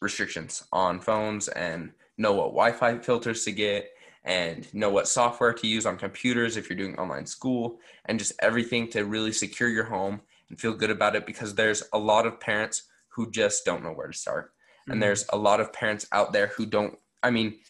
restrictions 0.00 0.64
on 0.72 1.00
phones 1.00 1.48
and 1.48 1.92
know 2.16 2.32
what 2.32 2.48
Wi-Fi 2.48 2.98
filters 2.98 3.44
to 3.44 3.52
get 3.52 3.90
and 4.24 4.72
know 4.74 4.90
what 4.90 5.08
software 5.08 5.52
to 5.52 5.66
use 5.66 5.86
on 5.86 5.96
computers 5.96 6.56
if 6.56 6.68
you're 6.68 6.76
doing 6.76 6.98
online 6.98 7.26
school 7.26 7.78
and 8.06 8.18
just 8.18 8.32
everything 8.40 8.88
to 8.90 9.04
really 9.04 9.32
secure 9.32 9.68
your 9.68 9.84
home 9.84 10.20
and 10.50 10.60
feel 10.60 10.74
good 10.74 10.90
about 10.90 11.16
it 11.16 11.26
because 11.26 11.54
there's 11.54 11.82
a 11.92 11.98
lot 11.98 12.26
of 12.26 12.40
parents 12.40 12.84
who 13.08 13.30
just 13.30 13.64
don't 13.64 13.82
know 13.82 13.92
where 13.92 14.08
to 14.08 14.12
start. 14.12 14.52
Mhm. 14.88 14.92
And 14.92 15.02
there's 15.02 15.24
a 15.30 15.36
lot 15.36 15.60
of 15.60 15.72
parents 15.72 16.06
out 16.12 16.32
there 16.32 16.48
who 16.48 16.66
don't, 16.66 16.98
I 17.22 17.30
mean, 17.30 17.60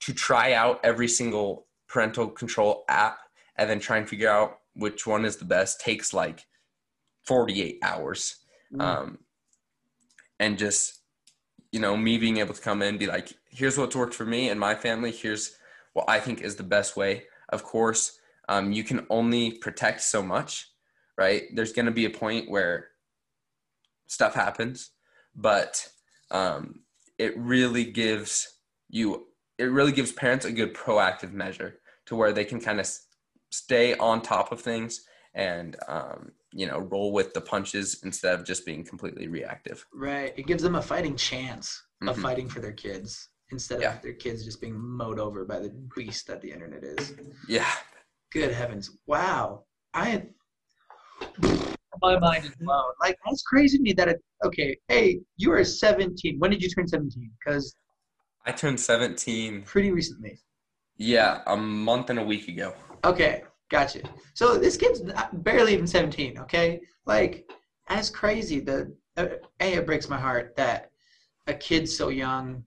to 0.00 0.12
try 0.12 0.52
out 0.52 0.80
every 0.82 1.08
single 1.08 1.66
parental 1.88 2.28
control 2.28 2.84
app 2.88 3.18
and 3.56 3.68
then 3.68 3.80
try 3.80 3.98
and 3.98 4.08
figure 4.08 4.30
out 4.30 4.60
which 4.74 5.06
one 5.06 5.24
is 5.24 5.36
the 5.36 5.44
best 5.44 5.80
takes 5.80 6.12
like 6.12 6.46
48 7.28 7.78
hours. 7.82 8.36
Mm. 8.74 8.80
Um, 8.80 9.18
and 10.40 10.56
just, 10.56 11.02
you 11.72 11.78
know, 11.78 11.94
me 11.94 12.16
being 12.16 12.38
able 12.38 12.54
to 12.54 12.60
come 12.60 12.80
in 12.80 12.88
and 12.88 12.98
be 12.98 13.06
like, 13.06 13.34
here's 13.50 13.76
what's 13.76 13.94
worked 13.94 14.14
for 14.14 14.24
me 14.24 14.48
and 14.48 14.58
my 14.58 14.74
family. 14.74 15.12
Here's 15.12 15.54
what 15.92 16.06
I 16.08 16.20
think 16.20 16.40
is 16.40 16.56
the 16.56 16.62
best 16.62 16.96
way. 16.96 17.24
Of 17.50 17.64
course, 17.64 18.18
um, 18.48 18.72
you 18.72 18.82
can 18.82 19.06
only 19.10 19.52
protect 19.52 20.00
so 20.00 20.22
much, 20.22 20.70
right? 21.18 21.42
There's 21.54 21.72
going 21.72 21.86
to 21.86 21.92
be 21.92 22.06
a 22.06 22.10
point 22.10 22.50
where 22.50 22.88
stuff 24.06 24.34
happens, 24.34 24.90
but 25.36 25.86
um, 26.30 26.80
it 27.18 27.36
really 27.36 27.84
gives 27.84 28.48
you, 28.88 29.26
it 29.58 29.64
really 29.64 29.92
gives 29.92 30.12
parents 30.12 30.46
a 30.46 30.52
good 30.52 30.72
proactive 30.72 31.32
measure 31.32 31.80
to 32.06 32.16
where 32.16 32.32
they 32.32 32.44
can 32.46 32.60
kind 32.60 32.80
of 32.80 32.88
stay 33.50 33.94
on 33.96 34.22
top 34.22 34.50
of 34.50 34.62
things 34.62 35.04
and, 35.34 35.76
um, 35.88 36.32
you 36.58 36.66
know, 36.66 36.78
roll 36.94 37.12
with 37.12 37.32
the 37.34 37.40
punches 37.40 38.00
instead 38.02 38.34
of 38.36 38.44
just 38.44 38.66
being 38.66 38.82
completely 38.84 39.28
reactive. 39.28 39.86
right 39.94 40.32
it 40.36 40.46
gives 40.50 40.62
them 40.66 40.74
a 40.74 40.82
fighting 40.82 41.14
chance 41.30 41.66
of 42.08 42.16
Mhm. 42.16 42.22
fighting 42.22 42.48
for 42.48 42.60
their 42.64 42.72
kids 42.86 43.28
instead 43.50 43.80
Yeah. 43.80 43.94
of 43.94 44.02
their 44.02 44.12
kids 44.24 44.44
just 44.44 44.60
being 44.60 44.76
mowed 45.00 45.20
over 45.26 45.44
by 45.52 45.58
the 45.64 45.70
beast 45.96 46.26
that 46.26 46.40
the 46.44 46.50
internet 46.56 46.82
is 46.82 47.14
Yeah. 47.56 47.72
good 48.38 48.52
heavens 48.60 48.84
wow 49.06 49.42
i 49.94 50.04
had 50.12 50.22
my 52.02 52.18
mind 52.18 52.44
is 52.44 52.54
blown 52.60 52.92
like 53.04 53.16
that's 53.24 53.42
crazy 53.42 53.76
to 53.78 53.82
me 53.82 53.92
that 53.92 54.08
it 54.08 54.18
okay 54.44 54.70
hey 54.88 55.06
you 55.36 55.48
are 55.52 55.62
17 55.64 56.38
when 56.40 56.50
did 56.50 56.60
you 56.62 56.68
turn 56.68 56.86
17 56.88 57.30
because 57.38 57.74
I 58.46 58.52
turned 58.52 58.80
17, 58.80 59.62
pretty 59.62 59.90
recently 59.92 60.34
yeah, 60.96 61.42
a 61.46 61.56
month 61.56 62.10
and 62.10 62.18
a 62.18 62.24
week 62.24 62.48
ago. 62.48 62.74
Okay, 63.04 63.44
gotcha. 63.70 64.00
So 64.34 64.56
this 64.58 64.76
kid's 64.76 65.02
barely 65.32 65.74
even 65.74 65.86
17, 65.86 66.38
okay? 66.38 66.80
Like, 67.06 67.50
that's 67.88 68.10
crazy. 68.10 68.60
The 68.60 68.94
uh, 69.16 69.26
A, 69.60 69.74
it 69.74 69.86
breaks 69.86 70.08
my 70.08 70.18
heart 70.18 70.54
that 70.56 70.90
a 71.46 71.54
kid 71.54 71.88
so 71.88 72.08
young 72.08 72.64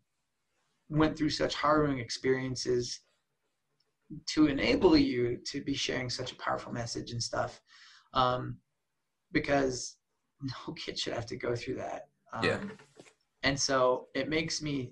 went 0.90 1.18
through 1.18 1.30
such 1.30 1.56
harrowing 1.56 2.00
experiences 2.00 3.00
to 4.28 4.48
enable 4.48 4.98
you 4.98 5.38
to 5.46 5.62
be 5.62 5.74
sharing 5.74 6.10
such 6.10 6.32
a 6.34 6.36
powerful 6.36 6.74
message 6.74 7.12
and 7.12 7.24
stuff. 7.24 7.62
Um, 8.14 8.58
because 9.32 9.98
no 10.42 10.74
kid 10.76 11.00
should 11.00 11.14
have 11.14 11.26
to 11.28 11.38
go 11.38 11.56
through 11.56 11.76
that. 11.76 12.10
Um, 12.34 12.44
Yeah. 12.44 12.60
And 13.44 13.60
so 13.60 14.08
it 14.14 14.30
makes 14.30 14.62
me 14.62 14.92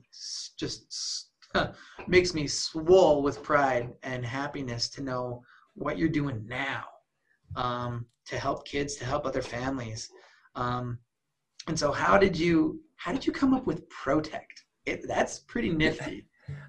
just 0.58 1.30
makes 2.08 2.34
me 2.34 2.48
swole 2.48 3.22
with 3.22 3.44
pride 3.44 3.94
and 4.04 4.26
happiness 4.26 4.90
to 4.90 5.04
know 5.04 5.44
what 5.80 5.98
you're 5.98 6.10
doing 6.10 6.46
now 6.48 6.84
um, 7.56 8.06
to 8.28 8.38
help 8.38 8.68
kids, 8.68 8.96
to 8.98 9.06
help 9.06 9.26
other 9.26 9.42
families. 9.42 10.10
Um, 10.56 11.00
and 11.68 11.78
so, 11.78 11.92
how 11.92 12.18
did 12.18 12.38
you 12.38 12.82
how 12.98 13.12
did 13.12 13.26
you 13.26 13.34
come 13.34 13.54
up 13.54 13.66
with 13.66 13.88
Protect? 13.90 14.66
It, 14.86 15.08
that's 15.08 15.40
pretty 15.40 15.70
nifty. 15.70 16.26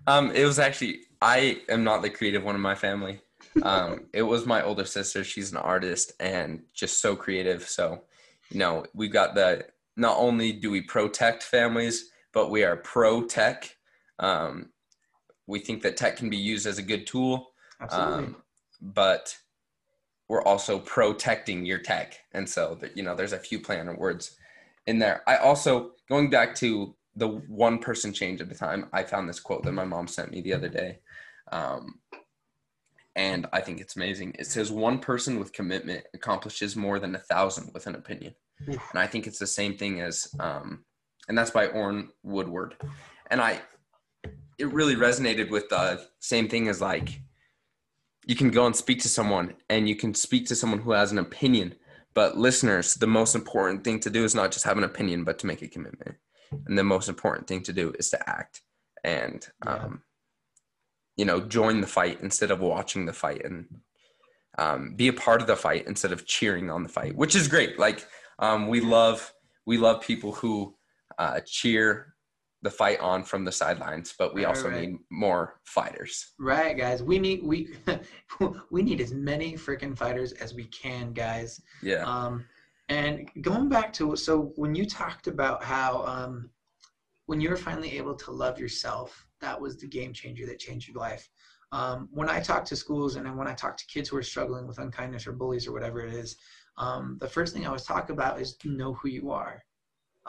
Um, 0.07 0.31
it 0.33 0.45
was 0.45 0.59
actually 0.59 1.01
I 1.23 1.61
am 1.69 1.85
not 1.85 2.03
the 2.03 2.11
creative 2.11 2.45
one 2.45 2.55
in 2.55 2.61
my 2.61 2.75
family. 2.75 3.21
Um, 3.63 4.07
it 4.13 4.23
was 4.23 4.47
my 4.47 4.63
older 4.63 4.85
sister. 4.85 5.25
She's 5.25 5.53
an 5.53 5.59
artist 5.59 6.13
and 6.21 6.63
just 6.75 7.01
so 7.01 7.17
creative. 7.17 7.69
So, 7.69 8.03
you 8.51 8.59
know, 8.59 8.85
we've 8.95 9.13
got 9.13 9.35
the 9.35 9.67
not 9.97 10.17
only 10.19 10.53
do 10.53 10.71
we 10.71 10.83
protect 10.83 11.43
families, 11.43 12.11
but 12.33 12.51
we 12.51 12.65
are 12.65 12.77
pro 12.77 13.25
tech. 13.25 13.75
Um, 14.19 14.71
we 15.47 15.59
think 15.59 15.83
that 15.83 15.97
tech 15.97 16.17
can 16.17 16.31
be 16.31 16.37
used 16.37 16.67
as 16.67 16.79
a 16.79 16.83
good 16.83 17.07
tool, 17.07 17.49
Absolutely. 17.81 18.25
um, 18.25 18.37
but 18.81 19.37
we're 20.29 20.43
also 20.45 20.79
protecting 20.79 21.67
your 21.67 21.79
tech. 21.79 22.19
And 22.33 22.49
so, 22.49 22.77
that 22.81 22.97
you 22.97 23.03
know, 23.03 23.15
there's 23.15 23.33
a 23.33 23.39
few 23.39 23.61
play 23.61 23.81
on 23.81 23.97
words 23.97 24.37
in 24.87 24.99
there. 24.99 25.23
I 25.27 25.37
also 25.37 25.93
going 26.09 26.31
back 26.31 26.55
to 26.57 26.95
the 27.17 27.29
one 27.29 27.79
person 27.79 28.13
change 28.13 28.41
at 28.41 28.51
a 28.51 28.55
time. 28.55 28.89
I 28.93 29.03
found 29.03 29.29
this 29.29 29.41
quote 29.41 29.65
that 29.65 29.73
my 29.73 29.85
mom 29.85 30.07
sent 30.07 30.31
me 30.31 30.41
the 30.41 30.55
other 30.55 30.69
day, 30.69 31.01
um, 31.51 32.01
and 33.17 33.47
I 33.53 33.61
think 33.61 33.81
it's 33.81 33.97
amazing. 33.97 34.37
It 34.39 34.47
says, 34.47 34.71
"One 34.71 35.01
person 35.01 35.39
with 35.39 35.53
commitment 35.53 36.05
accomplishes 36.15 36.77
more 36.77 36.99
than 36.99 37.15
a 37.15 37.19
thousand 37.19 37.73
with 37.75 37.87
an 37.89 37.97
opinion," 37.97 38.35
and 38.67 38.79
I 38.95 39.07
think 39.07 39.27
it's 39.27 39.41
the 39.41 39.47
same 39.47 39.77
thing 39.77 40.01
as, 40.01 40.29
um, 40.39 40.85
and 41.29 41.37
that's 41.37 41.51
by 41.51 41.67
Orrin 41.67 42.11
Woodward, 42.23 42.77
and 43.31 43.41
I, 43.41 43.61
it 44.59 44.73
really 44.73 44.95
resonated 44.95 45.51
with 45.51 45.69
the 45.69 46.07
same 46.21 46.49
thing 46.49 46.69
as 46.69 46.81
like, 46.81 47.21
you 48.31 48.37
can 48.37 48.51
go 48.51 48.65
and 48.65 48.77
speak 48.77 49.01
to 49.01 49.09
someone, 49.09 49.55
and 49.69 49.89
you 49.89 49.97
can 49.97 50.15
speak 50.15 50.47
to 50.47 50.55
someone 50.55 50.79
who 50.79 50.93
has 50.93 51.11
an 51.11 51.19
opinion, 51.19 51.75
but 52.15 52.39
listeners, 52.39 52.95
the 52.95 53.07
most 53.09 53.35
important 53.35 53.83
thing 53.83 53.99
to 53.99 54.09
do 54.09 54.23
is 54.23 54.37
not 54.37 54.53
just 54.53 54.65
have 54.65 54.79
an 54.79 54.85
opinion, 54.85 55.25
but 55.25 55.37
to 55.41 55.49
make 55.49 55.63
a 55.63 55.67
commitment. 55.67 56.15
And 56.65 56.79
the 56.79 56.85
most 56.85 57.09
important 57.09 57.49
thing 57.49 57.65
to 57.65 57.73
do 57.73 57.93
is 57.99 58.09
to 58.11 58.31
act 58.31 58.63
and, 59.03 59.45
Yeah. 59.65 59.75
um, 59.75 60.03
you 61.17 61.25
know, 61.25 61.41
join 61.41 61.81
the 61.81 61.89
fight 61.89 62.21
instead 62.21 62.53
of 62.53 62.61
watching 62.61 63.05
the 63.05 63.13
fight 63.13 63.45
and 63.45 63.81
um, 64.59 64.95
be 64.95 65.09
a 65.09 65.13
part 65.13 65.41
of 65.41 65.49
the 65.49 65.57
fight 65.57 65.89
instead 65.89 66.13
of 66.13 66.25
cheering 66.25 66.71
on 66.71 66.85
the 66.85 66.89
fight, 66.89 67.17
which 67.17 67.35
is 67.35 67.49
great. 67.49 67.81
Like 67.81 68.07
um, 68.39 68.69
we 68.69 68.81
love, 68.81 69.35
we 69.67 69.77
love 69.77 70.03
people 70.03 70.33
who 70.35 70.77
uh, 71.19 71.41
cheer 71.45 72.15
the 72.63 72.71
fight 72.71 73.01
on 73.01 73.23
from 73.23 73.45
the 73.45 73.53
sidelines, 73.53 74.15
but 74.19 74.35
we 74.35 74.45
also 74.45 74.69
right. 74.69 74.91
need 74.91 74.99
more 75.11 75.61
fighters. 75.65 76.33
Right, 76.39 76.77
guys. 76.77 77.03
We 77.03 77.19
need 77.19 77.43
we 77.43 77.75
we 78.71 78.83
need 78.83 79.01
as 79.01 79.13
many 79.13 79.55
freaking 79.55 79.97
fighters 79.97 80.33
as 80.33 80.55
we 80.55 80.65
can, 80.65 81.13
guys. 81.13 81.61
Yeah. 81.83 82.05
Um, 82.05 82.45
and 82.89 83.31
going 83.41 83.69
back 83.69 83.93
to 83.95 84.15
so 84.17 84.53
when 84.57 84.75
you 84.75 84.85
talked 84.85 85.27
about 85.27 85.65
how 85.65 86.05
um, 86.05 86.51
when 87.27 87.41
you 87.41 87.49
were 87.49 87.57
finally 87.57 87.97
able 87.97 88.15
to 88.15 88.31
love 88.31 88.59
yourself, 88.59 89.27
that 89.41 89.59
was 89.59 89.79
the 89.79 89.87
game 89.87 90.13
changer 90.13 90.45
that 90.47 90.59
changed 90.59 90.89
your 90.89 90.99
life. 90.99 91.29
Um, 91.73 92.09
when 92.11 92.29
I 92.29 92.41
talk 92.41 92.65
to 92.67 92.77
schools 92.77 93.15
and 93.15 93.25
then 93.25 93.37
when 93.37 93.47
I 93.47 93.55
talk 93.55 93.77
to 93.77 93.87
kids 93.87 94.09
who 94.09 94.17
are 94.17 94.23
struggling 94.23 94.67
with 94.67 94.81
unkindness 94.81 95.27
or 95.27 95.33
bullies 95.33 95.69
or 95.69 95.73
whatever 95.73 96.01
it 96.05 96.13
is, 96.13 96.37
um, 96.77 97.17
the 97.21 97.29
first 97.29 97.55
thing 97.55 97.65
I 97.65 97.69
always 97.69 97.85
talk 97.85 98.11
about 98.11 98.41
is 98.41 98.57
know 98.65 98.95
who 98.95 99.09
you 99.09 99.31
are. 99.31 99.63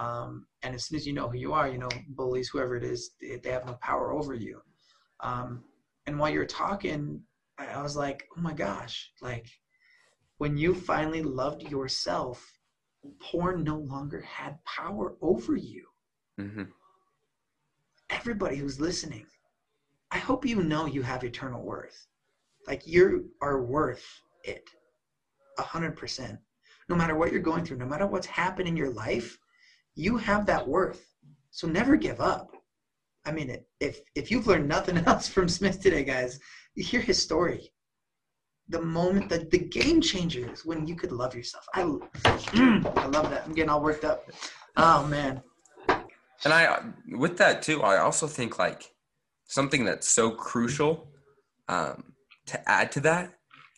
Um, 0.01 0.47
and 0.63 0.73
as 0.73 0.85
soon 0.85 0.97
as 0.97 1.05
you 1.05 1.13
know 1.13 1.29
who 1.29 1.37
you 1.37 1.53
are, 1.53 1.69
you 1.69 1.77
know, 1.77 1.89
bullies, 2.09 2.49
whoever 2.49 2.75
it 2.75 2.83
is, 2.83 3.11
they, 3.21 3.35
they 3.35 3.51
have 3.51 3.67
no 3.67 3.77
power 3.81 4.11
over 4.11 4.33
you. 4.33 4.59
Um, 5.19 5.63
and 6.07 6.17
while 6.17 6.31
you're 6.31 6.45
talking, 6.45 7.21
I, 7.59 7.67
I 7.67 7.83
was 7.83 7.95
like, 7.95 8.27
oh 8.35 8.41
my 8.41 8.53
gosh, 8.53 9.11
like 9.21 9.45
when 10.39 10.57
you 10.57 10.73
finally 10.73 11.21
loved 11.21 11.61
yourself, 11.69 12.51
porn 13.19 13.63
no 13.63 13.77
longer 13.77 14.21
had 14.21 14.57
power 14.65 15.15
over 15.21 15.55
you. 15.55 15.85
Mm-hmm. 16.39 16.63
Everybody 18.09 18.55
who's 18.55 18.81
listening, 18.81 19.27
I 20.09 20.17
hope 20.17 20.47
you 20.47 20.63
know 20.63 20.87
you 20.87 21.03
have 21.03 21.23
eternal 21.23 21.63
worth. 21.63 22.07
Like 22.67 22.87
you 22.87 23.29
are 23.39 23.63
worth 23.63 24.05
it 24.43 24.67
a 25.59 25.61
hundred 25.61 25.95
percent. 25.95 26.39
No 26.89 26.95
matter 26.95 27.15
what 27.15 27.31
you're 27.31 27.41
going 27.41 27.65
through, 27.65 27.77
no 27.77 27.85
matter 27.85 28.07
what's 28.07 28.25
happened 28.25 28.67
in 28.67 28.75
your 28.75 28.91
life, 28.91 29.37
you 29.95 30.17
have 30.17 30.45
that 30.45 30.67
worth. 30.67 31.05
So 31.51 31.67
never 31.67 31.95
give 31.95 32.21
up. 32.21 32.51
I 33.25 33.31
mean, 33.31 33.55
if 33.79 33.99
if 34.15 34.31
you've 34.31 34.47
learned 34.47 34.67
nothing 34.67 34.97
else 35.05 35.27
from 35.27 35.47
Smith 35.47 35.79
today, 35.79 36.03
guys, 36.03 36.39
you 36.75 36.83
hear 36.83 37.01
his 37.01 37.21
story. 37.21 37.71
The 38.69 38.81
moment 38.81 39.29
that 39.29 39.51
the 39.51 39.59
game 39.59 40.01
changer 40.01 40.51
is 40.51 40.65
when 40.65 40.87
you 40.87 40.95
could 40.95 41.11
love 41.11 41.35
yourself. 41.35 41.65
I 41.73 41.81
mm, 41.81 42.97
I 42.97 43.05
love 43.07 43.29
that. 43.29 43.43
I'm 43.45 43.53
getting 43.53 43.69
all 43.69 43.81
worked 43.81 44.05
up. 44.05 44.29
Oh 44.77 45.05
man. 45.07 45.41
And 46.43 46.53
I 46.53 46.79
with 47.09 47.37
that 47.37 47.61
too, 47.61 47.83
I 47.83 47.97
also 47.97 48.27
think 48.27 48.57
like 48.57 48.91
something 49.45 49.83
that's 49.83 50.07
so 50.07 50.31
crucial 50.31 51.09
um, 51.67 52.13
to 52.47 52.69
add 52.69 52.91
to 52.93 52.99
that 53.01 53.33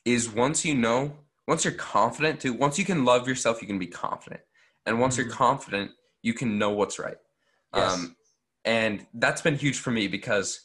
is 0.06 0.30
once 0.30 0.64
you 0.64 0.76
know, 0.76 1.18
once 1.48 1.66
you're 1.66 1.74
confident 1.74 2.40
to, 2.42 2.54
once 2.54 2.78
you 2.78 2.86
can 2.86 3.06
love 3.06 3.28
yourself, 3.28 3.62
you 3.62 3.68
can 3.68 3.80
be 3.80 3.88
confident. 3.88 4.42
And 4.86 5.00
once 5.00 5.16
mm-hmm. 5.16 5.28
you're 5.28 5.36
confident, 5.36 5.92
you 6.24 6.34
can 6.34 6.58
know 6.58 6.72
what's 6.72 6.98
right. 6.98 7.18
Yes. 7.76 7.94
Um, 7.94 8.16
and 8.66 9.06
that's 9.14 9.42
been 9.42 9.56
huge 9.56 9.78
for 9.78 9.92
me 9.92 10.08
because 10.08 10.62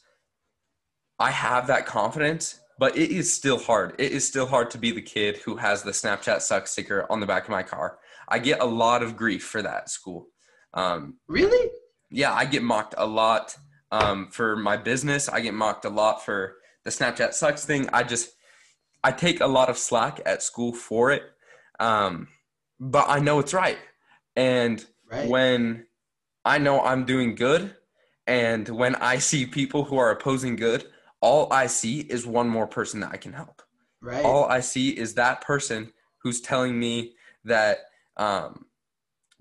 I 1.19 1.31
have 1.31 1.67
that 1.67 1.85
confidence, 1.85 2.61
but 2.79 2.97
it 2.97 3.11
is 3.11 3.31
still 3.31 3.59
hard. 3.59 3.95
It 3.99 4.13
is 4.13 4.27
still 4.27 4.47
hard 4.47 4.71
to 4.71 4.79
be 4.79 4.93
the 4.93 5.03
kid 5.03 5.39
who 5.39 5.57
has 5.57 5.83
the 5.83 5.91
Snapchat 5.91 6.41
suck 6.41 6.67
sticker 6.67 7.07
on 7.11 7.21
the 7.21 7.27
back 7.27 7.45
of 7.45 7.51
my 7.51 7.63
car. 7.63 7.99
I 8.29 8.39
get 8.39 8.63
a 8.63 8.65
lot 8.65 9.03
of 9.03 9.17
grief 9.17 9.45
for 9.45 9.61
that 9.63 9.75
at 9.75 9.91
school. 9.91 10.29
Um, 10.75 11.19
really? 11.27 11.71
Yeah, 12.11 12.33
I 12.33 12.45
get 12.45 12.63
mocked 12.63 12.95
a 12.97 13.07
lot 13.07 13.57
um, 13.91 14.29
for 14.31 14.57
my 14.57 14.77
business. 14.77 15.29
I 15.29 15.41
get 15.41 15.55
mocked 15.55 15.85
a 15.85 15.91
lot 15.91 16.25
for 16.25 16.57
the 16.85 16.91
Snapchat 16.91 17.33
sucks 17.33 17.65
thing. 17.65 17.89
I 17.93 18.03
just 18.05 18.31
I 19.03 19.13
take 19.13 19.41
a 19.41 19.47
lot 19.47 19.69
of 19.69 19.79
slack 19.79 20.21
at 20.25 20.43
school 20.43 20.73
for 20.73 21.11
it, 21.11 21.23
um, 21.81 22.29
but 22.79 23.07
I 23.09 23.19
know 23.19 23.39
it's 23.39 23.55
right. 23.55 23.79
And 24.37 24.85
right. 25.11 25.29
when 25.29 25.87
I 26.45 26.59
know 26.59 26.81
I'm 26.81 27.05
doing 27.05 27.35
good, 27.35 27.75
and 28.27 28.69
when 28.69 28.95
I 28.97 29.19
see 29.19 29.47
people 29.47 29.85
who 29.85 29.97
are 29.97 30.11
opposing 30.11 30.57
good, 30.57 30.87
all 31.21 31.53
I 31.53 31.67
see 31.67 32.01
is 32.01 32.27
one 32.27 32.49
more 32.49 32.67
person 32.67 33.01
that 33.01 33.13
I 33.13 33.17
can 33.17 33.33
help. 33.33 33.63
Right. 34.01 34.25
All 34.25 34.45
I 34.45 34.61
see 34.61 34.91
is 34.91 35.15
that 35.15 35.41
person 35.41 35.93
who's 36.23 36.41
telling 36.41 36.79
me 36.79 37.15
that 37.45 37.79
um, 38.17 38.67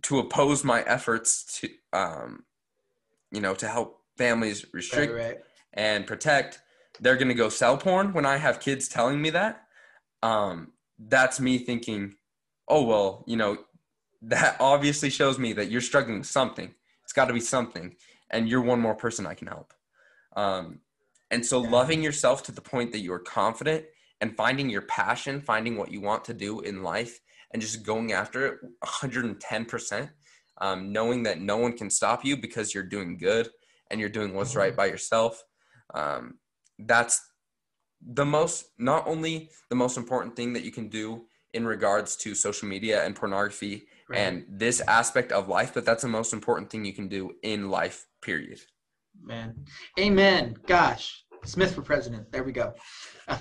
to 0.03 0.19
oppose 0.19 0.63
my 0.63 0.81
efforts 0.83 1.59
to, 1.59 1.69
um, 1.93 2.45
you 3.31 3.41
know, 3.41 3.53
to 3.55 3.67
help 3.67 4.01
families 4.17 4.65
restrict 4.73 5.13
right, 5.13 5.25
right. 5.25 5.37
and 5.73 6.07
protect, 6.07 6.59
they're 6.99 7.17
going 7.17 7.27
to 7.27 7.33
go 7.33 7.49
sell 7.49 7.77
porn 7.77 8.13
when 8.13 8.25
I 8.25 8.37
have 8.37 8.59
kids 8.59 8.87
telling 8.87 9.21
me 9.21 9.29
that. 9.31 9.63
Um, 10.23 10.71
that's 10.97 11.39
me 11.39 11.57
thinking, 11.57 12.15
oh, 12.67 12.83
well, 12.83 13.23
you 13.27 13.37
know, 13.37 13.57
that 14.21 14.57
obviously 14.59 15.09
shows 15.09 15.37
me 15.37 15.53
that 15.53 15.69
you're 15.69 15.81
struggling 15.81 16.19
with 16.19 16.27
something. 16.27 16.73
It's 17.03 17.13
got 17.13 17.25
to 17.25 17.33
be 17.33 17.39
something. 17.39 17.95
And 18.29 18.49
you're 18.49 18.61
one 18.61 18.81
more 18.81 18.95
person 18.95 19.25
I 19.25 19.33
can 19.33 19.47
help. 19.47 19.73
Um, 20.35 20.79
and 21.31 21.45
so 21.45 21.59
loving 21.59 22.01
yourself 22.01 22.43
to 22.43 22.51
the 22.51 22.61
point 22.61 22.91
that 22.91 22.99
you're 22.99 23.19
confident 23.19 23.85
and 24.21 24.35
finding 24.35 24.69
your 24.69 24.83
passion, 24.83 25.41
finding 25.41 25.77
what 25.77 25.91
you 25.91 26.01
want 26.01 26.25
to 26.25 26.33
do 26.33 26.61
in 26.61 26.83
life, 26.83 27.19
and 27.51 27.61
just 27.61 27.83
going 27.83 28.11
after 28.11 28.45
it 28.45 28.59
110%, 28.83 30.09
um, 30.59 30.91
knowing 30.91 31.23
that 31.23 31.39
no 31.39 31.57
one 31.57 31.77
can 31.77 31.89
stop 31.89 32.25
you 32.25 32.35
because 32.37 32.73
you're 32.73 32.83
doing 32.83 33.17
good 33.17 33.49
and 33.89 33.99
you're 33.99 34.09
doing 34.09 34.33
what's 34.33 34.55
right 34.55 34.71
mm-hmm. 34.71 34.77
by 34.77 34.85
yourself. 34.87 35.43
Um, 35.93 36.39
that's 36.79 37.21
the 38.05 38.25
most, 38.25 38.65
not 38.77 39.07
only 39.07 39.49
the 39.69 39.75
most 39.75 39.97
important 39.97 40.35
thing 40.35 40.53
that 40.53 40.63
you 40.63 40.71
can 40.71 40.89
do 40.89 41.25
in 41.57 41.65
regards 41.65 42.15
to 42.15 42.35
social 42.35 42.67
media 42.67 43.03
and 43.03 43.15
pornography 43.15 43.87
right. 44.07 44.19
and 44.19 44.45
this 44.47 44.79
aspect 44.81 45.31
of 45.31 45.49
life, 45.49 45.73
but 45.73 45.83
that's 45.83 46.03
the 46.03 46.07
most 46.07 46.31
important 46.31 46.69
thing 46.69 46.85
you 46.85 46.93
can 46.93 47.07
do 47.07 47.31
in 47.41 47.69
life, 47.69 48.05
period. 48.21 48.59
Man. 49.21 49.65
Amen. 49.99 50.55
Gosh. 50.67 51.25
Smith 51.43 51.73
for 51.73 51.81
president. 51.81 52.31
There 52.31 52.43
we 52.43 52.51
go. 52.51 52.75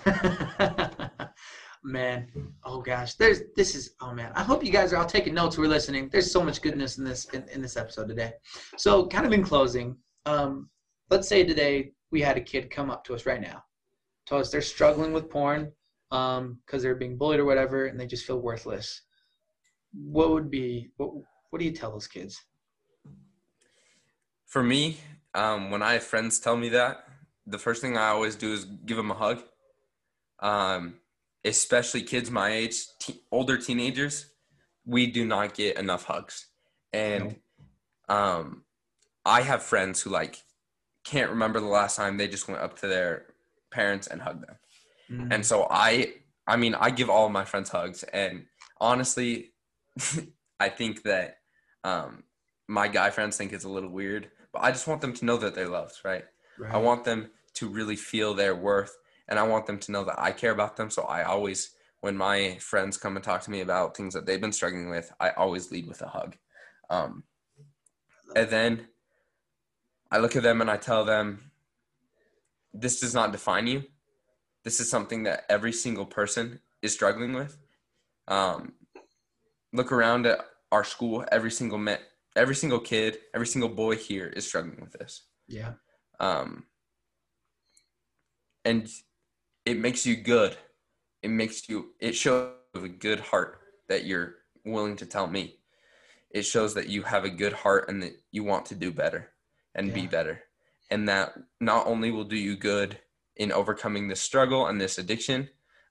man. 1.85 2.27
Oh 2.65 2.81
gosh. 2.81 3.15
There's 3.15 3.43
this 3.55 3.75
is 3.75 3.95
oh 4.01 4.13
man. 4.15 4.33
I 4.35 4.43
hope 4.43 4.65
you 4.65 4.73
guys 4.73 4.95
are 4.95 4.97
all 4.97 5.07
taking 5.07 5.35
notes. 5.35 5.59
We're 5.59 5.69
listening. 5.69 6.09
There's 6.11 6.33
so 6.33 6.43
much 6.43 6.63
goodness 6.63 6.97
in 6.97 7.05
this 7.05 7.27
in, 7.27 7.47
in 7.53 7.61
this 7.61 7.77
episode 7.77 8.09
today. 8.09 8.33
So 8.79 9.07
kind 9.09 9.27
of 9.27 9.33
in 9.33 9.43
closing, 9.43 9.97
um, 10.25 10.71
let's 11.11 11.29
say 11.29 11.45
today 11.45 11.93
we 12.11 12.23
had 12.23 12.39
a 12.39 12.41
kid 12.41 12.71
come 12.71 12.91
up 12.91 13.05
to 13.05 13.15
us 13.15 13.27
right 13.27 13.41
now, 13.41 13.63
told 14.27 14.41
us 14.41 14.51
they're 14.51 14.63
struggling 14.63 15.13
with 15.13 15.29
porn 15.29 15.71
because 16.11 16.39
um, 16.39 16.59
they're 16.71 16.95
being 16.95 17.17
bullied 17.17 17.41
or 17.41 17.45
whatever, 17.45 17.87
and 17.87 17.99
they 17.99 18.07
just 18.07 18.27
feel 18.27 18.39
worthless. 18.39 19.03
What 19.93 20.31
would 20.31 20.51
be 20.51 20.91
what? 20.97 21.11
What 21.51 21.59
do 21.59 21.65
you 21.65 21.73
tell 21.73 21.93
those 21.93 22.07
kids? 22.07 22.43
For 24.47 24.63
me, 24.63 24.99
um, 25.35 25.71
when 25.71 25.83
I 25.83 25.95
have 25.95 26.05
friends 26.05 26.39
tell 26.39 26.57
me 26.57 26.69
that, 26.71 27.05
the 27.47 27.59
first 27.59 27.81
thing 27.81 27.97
I 27.97 28.09
always 28.09 28.37
do 28.37 28.53
is 28.53 28.65
give 28.65 28.97
them 28.97 29.11
a 29.11 29.15
hug. 29.15 29.43
Um, 30.41 30.95
especially 31.45 32.03
kids 32.03 32.31
my 32.31 32.51
age, 32.51 32.87
older 33.31 33.57
teenagers, 33.57 34.27
we 34.85 35.07
do 35.07 35.25
not 35.25 35.55
get 35.55 35.79
enough 35.79 36.05
hugs. 36.05 36.47
And 36.93 37.37
um, 38.09 38.65
I 39.25 39.43
have 39.43 39.63
friends 39.63 40.03
who 40.03 40.11
like 40.11 40.43
can't 41.05 41.31
remember 41.31 41.61
the 41.61 41.67
last 41.67 41.97
time 41.97 42.17
they 42.17 42.29
just 42.29 42.49
went 42.49 42.61
up 42.61 42.79
to 42.81 42.89
their 42.89 43.27
parents 43.71 44.07
and 44.07 44.21
hugged 44.21 44.47
them. 44.47 44.57
Mm-hmm. 45.11 45.33
And 45.33 45.47
so 45.47 45.67
I 45.71 46.15
I 46.47 46.57
mean, 46.57 46.75
I 46.75 46.91
give 46.91 47.11
all 47.11 47.27
of 47.27 47.33
my 47.33 47.45
friends 47.45 47.71
hugs 47.71 48.03
and 48.05 48.47
honestly 48.81 49.53
I 50.61 50.69
think 50.69 51.03
that 51.03 51.39
um, 51.85 52.25
my 52.69 52.89
guy 52.89 53.11
friends 53.11 53.37
think 53.37 53.53
it's 53.53 53.65
a 53.65 53.69
little 53.69 53.91
weird, 53.91 54.31
but 54.53 54.63
I 54.63 54.71
just 54.71 54.87
want 54.87 55.01
them 55.01 55.13
to 55.15 55.25
know 55.25 55.37
that 55.37 55.55
they're 55.55 55.69
loved, 55.69 56.01
right? 56.05 56.25
right? 56.59 56.73
I 56.73 56.79
want 56.79 57.05
them 57.05 57.31
to 57.55 57.69
really 57.69 57.97
feel 57.97 58.35
their 58.35 58.55
worth 58.55 58.97
and 59.29 59.39
I 59.39 59.43
want 59.43 59.67
them 59.67 59.79
to 59.79 59.93
know 59.93 60.05
that 60.05 60.19
I 60.19 60.33
care 60.33 60.53
about 60.53 60.77
them. 60.77 60.91
So 60.91 61.03
I 61.03 61.25
always 61.25 61.71
when 62.01 62.17
my 62.17 62.57
friends 62.61 62.97
come 62.97 63.17
and 63.17 63.25
talk 63.25 63.43
to 63.43 63.51
me 63.51 63.61
about 63.61 63.97
things 63.97 64.15
that 64.15 64.27
they've 64.27 64.41
been 64.41 64.53
struggling 64.53 64.91
with, 64.91 65.11
I 65.19 65.31
always 65.31 65.73
lead 65.73 65.89
with 65.89 66.03
a 66.03 66.09
hug. 66.09 66.37
Um, 66.91 67.25
and 68.35 68.49
then 68.49 68.89
I 70.11 70.19
look 70.19 70.37
at 70.37 70.43
them 70.43 70.61
and 70.61 70.71
I 70.71 70.77
tell 70.77 71.05
them, 71.05 71.51
this 72.73 73.01
does 73.01 73.15
not 73.15 73.33
define 73.33 73.67
you. 73.67 73.85
This 74.67 74.81
is 74.81 74.91
something 74.91 75.23
that 75.23 75.45
every 75.49 75.73
single 75.73 76.05
person 76.05 76.59
is 76.83 76.93
struggling 76.93 77.35
with. 77.35 77.57
Um, 78.27 78.73
look 79.73 79.93
around 79.93 80.27
at 80.27 80.41
our 80.73 80.83
school. 80.83 81.25
Every 81.31 81.53
single 81.53 81.79
met, 81.79 82.01
every 82.35 82.57
single 82.57 82.81
kid, 82.81 83.19
every 83.33 83.47
single 83.47 83.69
boy 83.69 83.95
here 83.95 84.27
is 84.27 84.45
struggling 84.45 84.81
with 84.81 84.91
this. 84.91 85.23
Yeah. 85.47 85.75
Um, 86.19 86.65
and 88.65 88.89
it 89.65 89.79
makes 89.79 90.05
you 90.05 90.17
good. 90.17 90.57
It 91.23 91.31
makes 91.31 91.69
you. 91.69 91.93
It 92.01 92.17
shows 92.17 92.51
a 92.75 92.89
good 92.89 93.21
heart 93.21 93.61
that 93.89 94.05
you're 94.05 94.35
willing 94.65 94.97
to 94.97 95.07
tell 95.07 95.29
me. 95.29 95.61
It 96.33 96.43
shows 96.43 96.75
that 96.75 96.89
you 96.89 97.03
have 97.03 97.25
a 97.25 97.31
good 97.31 97.53
heart 97.53 97.89
and 97.89 98.03
that 98.03 98.17
you 98.33 98.43
want 98.43 98.67
to 98.67 98.75
do 98.75 98.91
better 98.91 99.31
and 99.77 99.87
yeah. 99.87 99.95
be 99.95 100.07
better. 100.09 100.41
And 100.91 101.09
that 101.09 101.35
not 101.61 101.87
only 101.87 102.11
will 102.11 102.25
do 102.25 102.37
you 102.37 102.57
good 102.57 102.99
in 103.37 103.53
overcoming 103.53 104.09
this 104.09 104.21
struggle 104.21 104.67
and 104.67 104.81
this 104.81 104.99
addiction, 104.99 105.49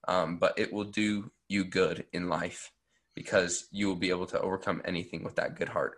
um, 0.08 0.38
but 0.38 0.54
it 0.58 0.72
will 0.72 0.84
do 0.86 1.32
you 1.48 1.64
good 1.64 2.06
in 2.14 2.30
life 2.30 2.72
because 3.16 3.68
you 3.72 3.88
will 3.88 3.96
be 3.96 4.10
able 4.10 4.26
to 4.26 4.40
overcome 4.40 4.82
anything 4.86 5.24
with 5.24 5.36
that 5.36 5.56
good 5.56 5.70
heart. 5.70 5.94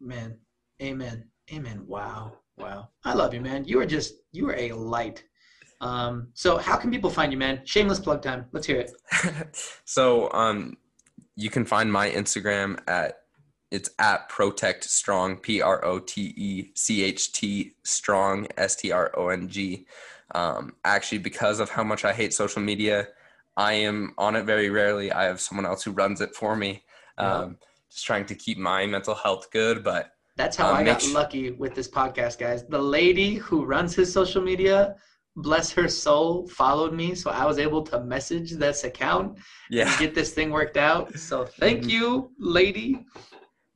Man, 0.00 0.38
amen. 0.82 1.24
Amen. 1.52 1.84
Wow. 1.86 2.38
Wow. 2.56 2.88
I 3.04 3.14
love 3.14 3.34
you, 3.34 3.40
man. 3.40 3.64
You 3.64 3.80
are 3.80 3.86
just, 3.86 4.14
you 4.32 4.48
are 4.48 4.56
a 4.56 4.72
light. 4.72 5.24
Um, 5.80 6.28
so 6.34 6.56
how 6.56 6.76
can 6.76 6.90
people 6.90 7.10
find 7.10 7.32
you, 7.32 7.38
man? 7.38 7.60
Shameless 7.64 8.00
plug 8.00 8.22
time. 8.22 8.46
Let's 8.52 8.66
hear 8.66 8.80
it. 8.80 9.56
so, 9.84 10.32
um, 10.32 10.76
you 11.36 11.50
can 11.50 11.64
find 11.64 11.92
my 11.92 12.10
Instagram 12.10 12.78
at 12.88 13.18
it's 13.70 13.90
at 13.98 14.28
Protect 14.28 14.84
Strong, 14.84 15.38
P 15.38 15.60
R 15.60 15.84
O 15.84 15.98
T 15.98 16.32
E 16.36 16.70
C 16.74 17.02
H 17.02 17.32
T 17.32 17.72
Strong, 17.84 18.46
S 18.56 18.76
T 18.76 18.92
R 18.92 19.12
O 19.16 19.28
N 19.28 19.48
G. 19.48 19.86
Um, 20.36 20.74
actually, 20.84 21.18
because 21.18 21.60
of 21.60 21.70
how 21.70 21.82
much 21.82 22.04
I 22.04 22.12
hate 22.12 22.34
social 22.34 22.60
media, 22.60 23.08
I 23.56 23.72
am 23.72 24.14
on 24.18 24.36
it 24.36 24.44
very 24.44 24.68
rarely. 24.68 25.10
I 25.10 25.24
have 25.24 25.40
someone 25.40 25.64
else 25.64 25.82
who 25.82 25.92
runs 25.92 26.20
it 26.20 26.34
for 26.34 26.54
me. 26.54 26.84
Um, 27.16 27.56
just 27.90 28.04
trying 28.04 28.26
to 28.26 28.34
keep 28.34 28.58
my 28.58 28.84
mental 28.84 29.14
health 29.14 29.50
good. 29.50 29.82
But 29.82 30.12
that's 30.36 30.54
how 30.54 30.68
um, 30.68 30.76
I 30.76 30.82
got 30.82 31.00
sh- 31.00 31.14
lucky 31.14 31.52
with 31.52 31.74
this 31.74 31.88
podcast, 31.88 32.38
guys. 32.38 32.64
The 32.64 32.78
lady 32.78 33.36
who 33.36 33.64
runs 33.64 33.94
his 33.94 34.12
social 34.12 34.42
media, 34.42 34.96
bless 35.36 35.72
her 35.72 35.88
soul, 35.88 36.46
followed 36.48 36.92
me, 36.92 37.14
so 37.14 37.30
I 37.30 37.46
was 37.46 37.58
able 37.58 37.82
to 37.84 38.04
message 38.04 38.52
this 38.52 38.84
account 38.84 39.38
yeah. 39.70 39.88
and 39.88 39.98
get 39.98 40.14
this 40.14 40.34
thing 40.34 40.50
worked 40.50 40.76
out. 40.76 41.18
So 41.18 41.46
thank 41.46 41.86
you, 41.94 42.30
lady. 42.38 43.06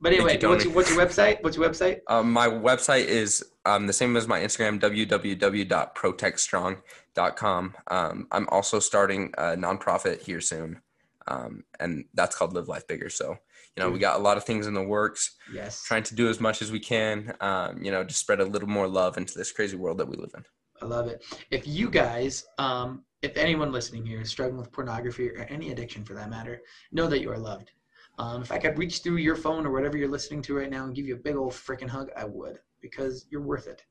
But 0.01 0.13
anyway, 0.13 0.39
you, 0.41 0.49
what's, 0.49 0.65
your, 0.65 0.73
what's, 0.73 0.89
your, 0.89 1.05
website? 1.05 1.43
What's 1.43 1.55
your 1.55 1.69
website? 1.69 1.99
Um, 2.07 2.33
my 2.33 2.47
website 2.47 3.05
is 3.05 3.45
um, 3.65 3.85
the 3.85 3.93
same 3.93 4.17
as 4.17 4.27
my 4.27 4.39
Instagram, 4.39 4.79
www.protectstrong.com. 4.79 7.75
Um, 7.87 8.27
I'm 8.31 8.49
also 8.49 8.79
starting 8.79 9.31
a 9.37 9.55
nonprofit 9.55 10.23
here 10.23 10.41
soon, 10.41 10.81
um, 11.27 11.63
and 11.79 12.05
that's 12.15 12.35
called 12.35 12.53
Live 12.53 12.67
Life 12.67 12.87
Bigger. 12.87 13.09
So, 13.09 13.37
you 13.77 13.83
know, 13.83 13.91
we 13.91 13.99
got 13.99 14.19
a 14.19 14.23
lot 14.23 14.37
of 14.37 14.43
things 14.43 14.65
in 14.65 14.73
the 14.73 14.81
works. 14.81 15.35
Yes. 15.53 15.83
Trying 15.83 16.01
to 16.03 16.15
do 16.15 16.29
as 16.29 16.39
much 16.39 16.63
as 16.63 16.71
we 16.71 16.79
can, 16.79 17.35
um, 17.39 17.83
you 17.83 17.91
know, 17.91 18.03
to 18.03 18.13
spread 18.13 18.39
a 18.39 18.45
little 18.45 18.69
more 18.69 18.87
love 18.87 19.17
into 19.17 19.37
this 19.37 19.51
crazy 19.51 19.77
world 19.77 19.99
that 19.99 20.07
we 20.07 20.17
live 20.17 20.31
in. 20.35 20.43
I 20.81 20.85
love 20.85 21.09
it. 21.09 21.23
If 21.51 21.67
you 21.67 21.91
guys, 21.91 22.45
um, 22.57 23.03
if 23.21 23.37
anyone 23.37 23.71
listening 23.71 24.03
here 24.03 24.21
is 24.21 24.29
struggling 24.29 24.57
with 24.57 24.71
pornography 24.71 25.29
or 25.29 25.43
any 25.43 25.71
addiction 25.71 26.03
for 26.03 26.15
that 26.15 26.31
matter, 26.31 26.63
know 26.91 27.05
that 27.05 27.21
you 27.21 27.31
are 27.31 27.37
loved 27.37 27.69
um, 28.17 28.41
if 28.41 28.51
I 28.51 28.57
could 28.57 28.77
reach 28.77 29.01
through 29.01 29.17
your 29.17 29.35
phone 29.35 29.65
or 29.65 29.71
whatever 29.71 29.97
you're 29.97 30.09
listening 30.09 30.41
to 30.43 30.57
right 30.57 30.69
now 30.69 30.85
and 30.85 30.95
give 30.95 31.05
you 31.05 31.15
a 31.15 31.19
big 31.19 31.35
old 31.35 31.53
freaking 31.53 31.89
hug, 31.89 32.09
I 32.15 32.25
would 32.25 32.59
because 32.81 33.25
you're 33.29 33.41
worth 33.41 33.67
it. 33.67 33.83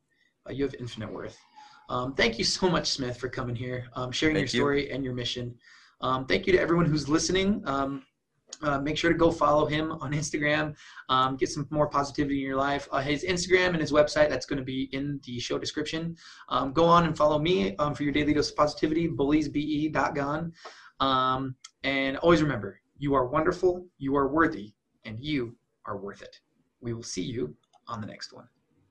Uh, 0.49 0.53
you 0.53 0.65
have 0.65 0.75
infinite 0.75 1.13
worth. 1.13 1.39
Um, 1.89 2.15
thank 2.15 2.39
you 2.39 2.45
so 2.45 2.69
much, 2.71 2.89
Smith, 2.89 3.17
for 3.17 3.29
coming 3.29 3.57
here, 3.57 3.89
um, 3.95 4.13
sharing 4.13 4.37
thank 4.37 4.53
your 4.53 4.61
story 4.61 4.89
you. 4.89 4.95
and 4.95 5.05
your 5.05 5.15
mission. 5.15 5.55
Um, 6.01 6.27
thank 6.27 6.47
you 6.47 6.53
to 6.53 6.61
everyone 6.61 6.87
who's 6.87 7.09
listening. 7.09 7.63
Um, 7.67 8.05
uh, 8.63 8.79
make 8.81 8.97
sure 8.97 9.11
to 9.11 9.19
go 9.19 9.31
follow 9.31 9.67
him 9.67 9.93
on 9.93 10.13
Instagram. 10.13 10.75
Um, 11.09 11.37
get 11.37 11.49
some 11.49 11.67
more 11.71 11.89
positivity 11.89 12.41
in 12.41 12.47
your 12.47 12.57
life. 12.57 12.89
Uh, 12.93 13.01
his 13.01 13.25
Instagram 13.25 13.69
and 13.69 13.81
his 13.81 13.93
website, 13.93 14.29
that's 14.29 14.47
going 14.47 14.59
to 14.59 14.65
be 14.65 14.89
in 14.93 15.21
the 15.25 15.39
show 15.41 15.59
description. 15.59 16.17
Um, 16.49 16.73
go 16.73 16.85
on 16.85 17.07
and 17.07 17.17
follow 17.17 17.39
me 17.39 17.77
um, 17.77 17.95
for 17.95 18.03
your 18.03 18.13
daily 18.13 18.35
dose 18.35 18.51
of 18.51 18.57
positivity, 18.57 19.09
bulliesbe.gon. 19.09 20.53
Um, 21.01 21.55
and 21.85 22.17
always 22.19 22.43
remember, 22.43 22.81
you 23.01 23.15
are 23.15 23.27
wonderful, 23.27 23.87
you 23.97 24.15
are 24.15 24.29
worthy, 24.29 24.75
and 25.07 25.19
you 25.19 25.57
are 25.87 25.97
worth 25.97 26.21
it. 26.21 26.39
We 26.83 26.93
will 26.93 27.03
see 27.03 27.23
you 27.23 27.57
on 27.89 28.03
the 28.03 28.07
next 28.07 28.35
one. 28.35 28.47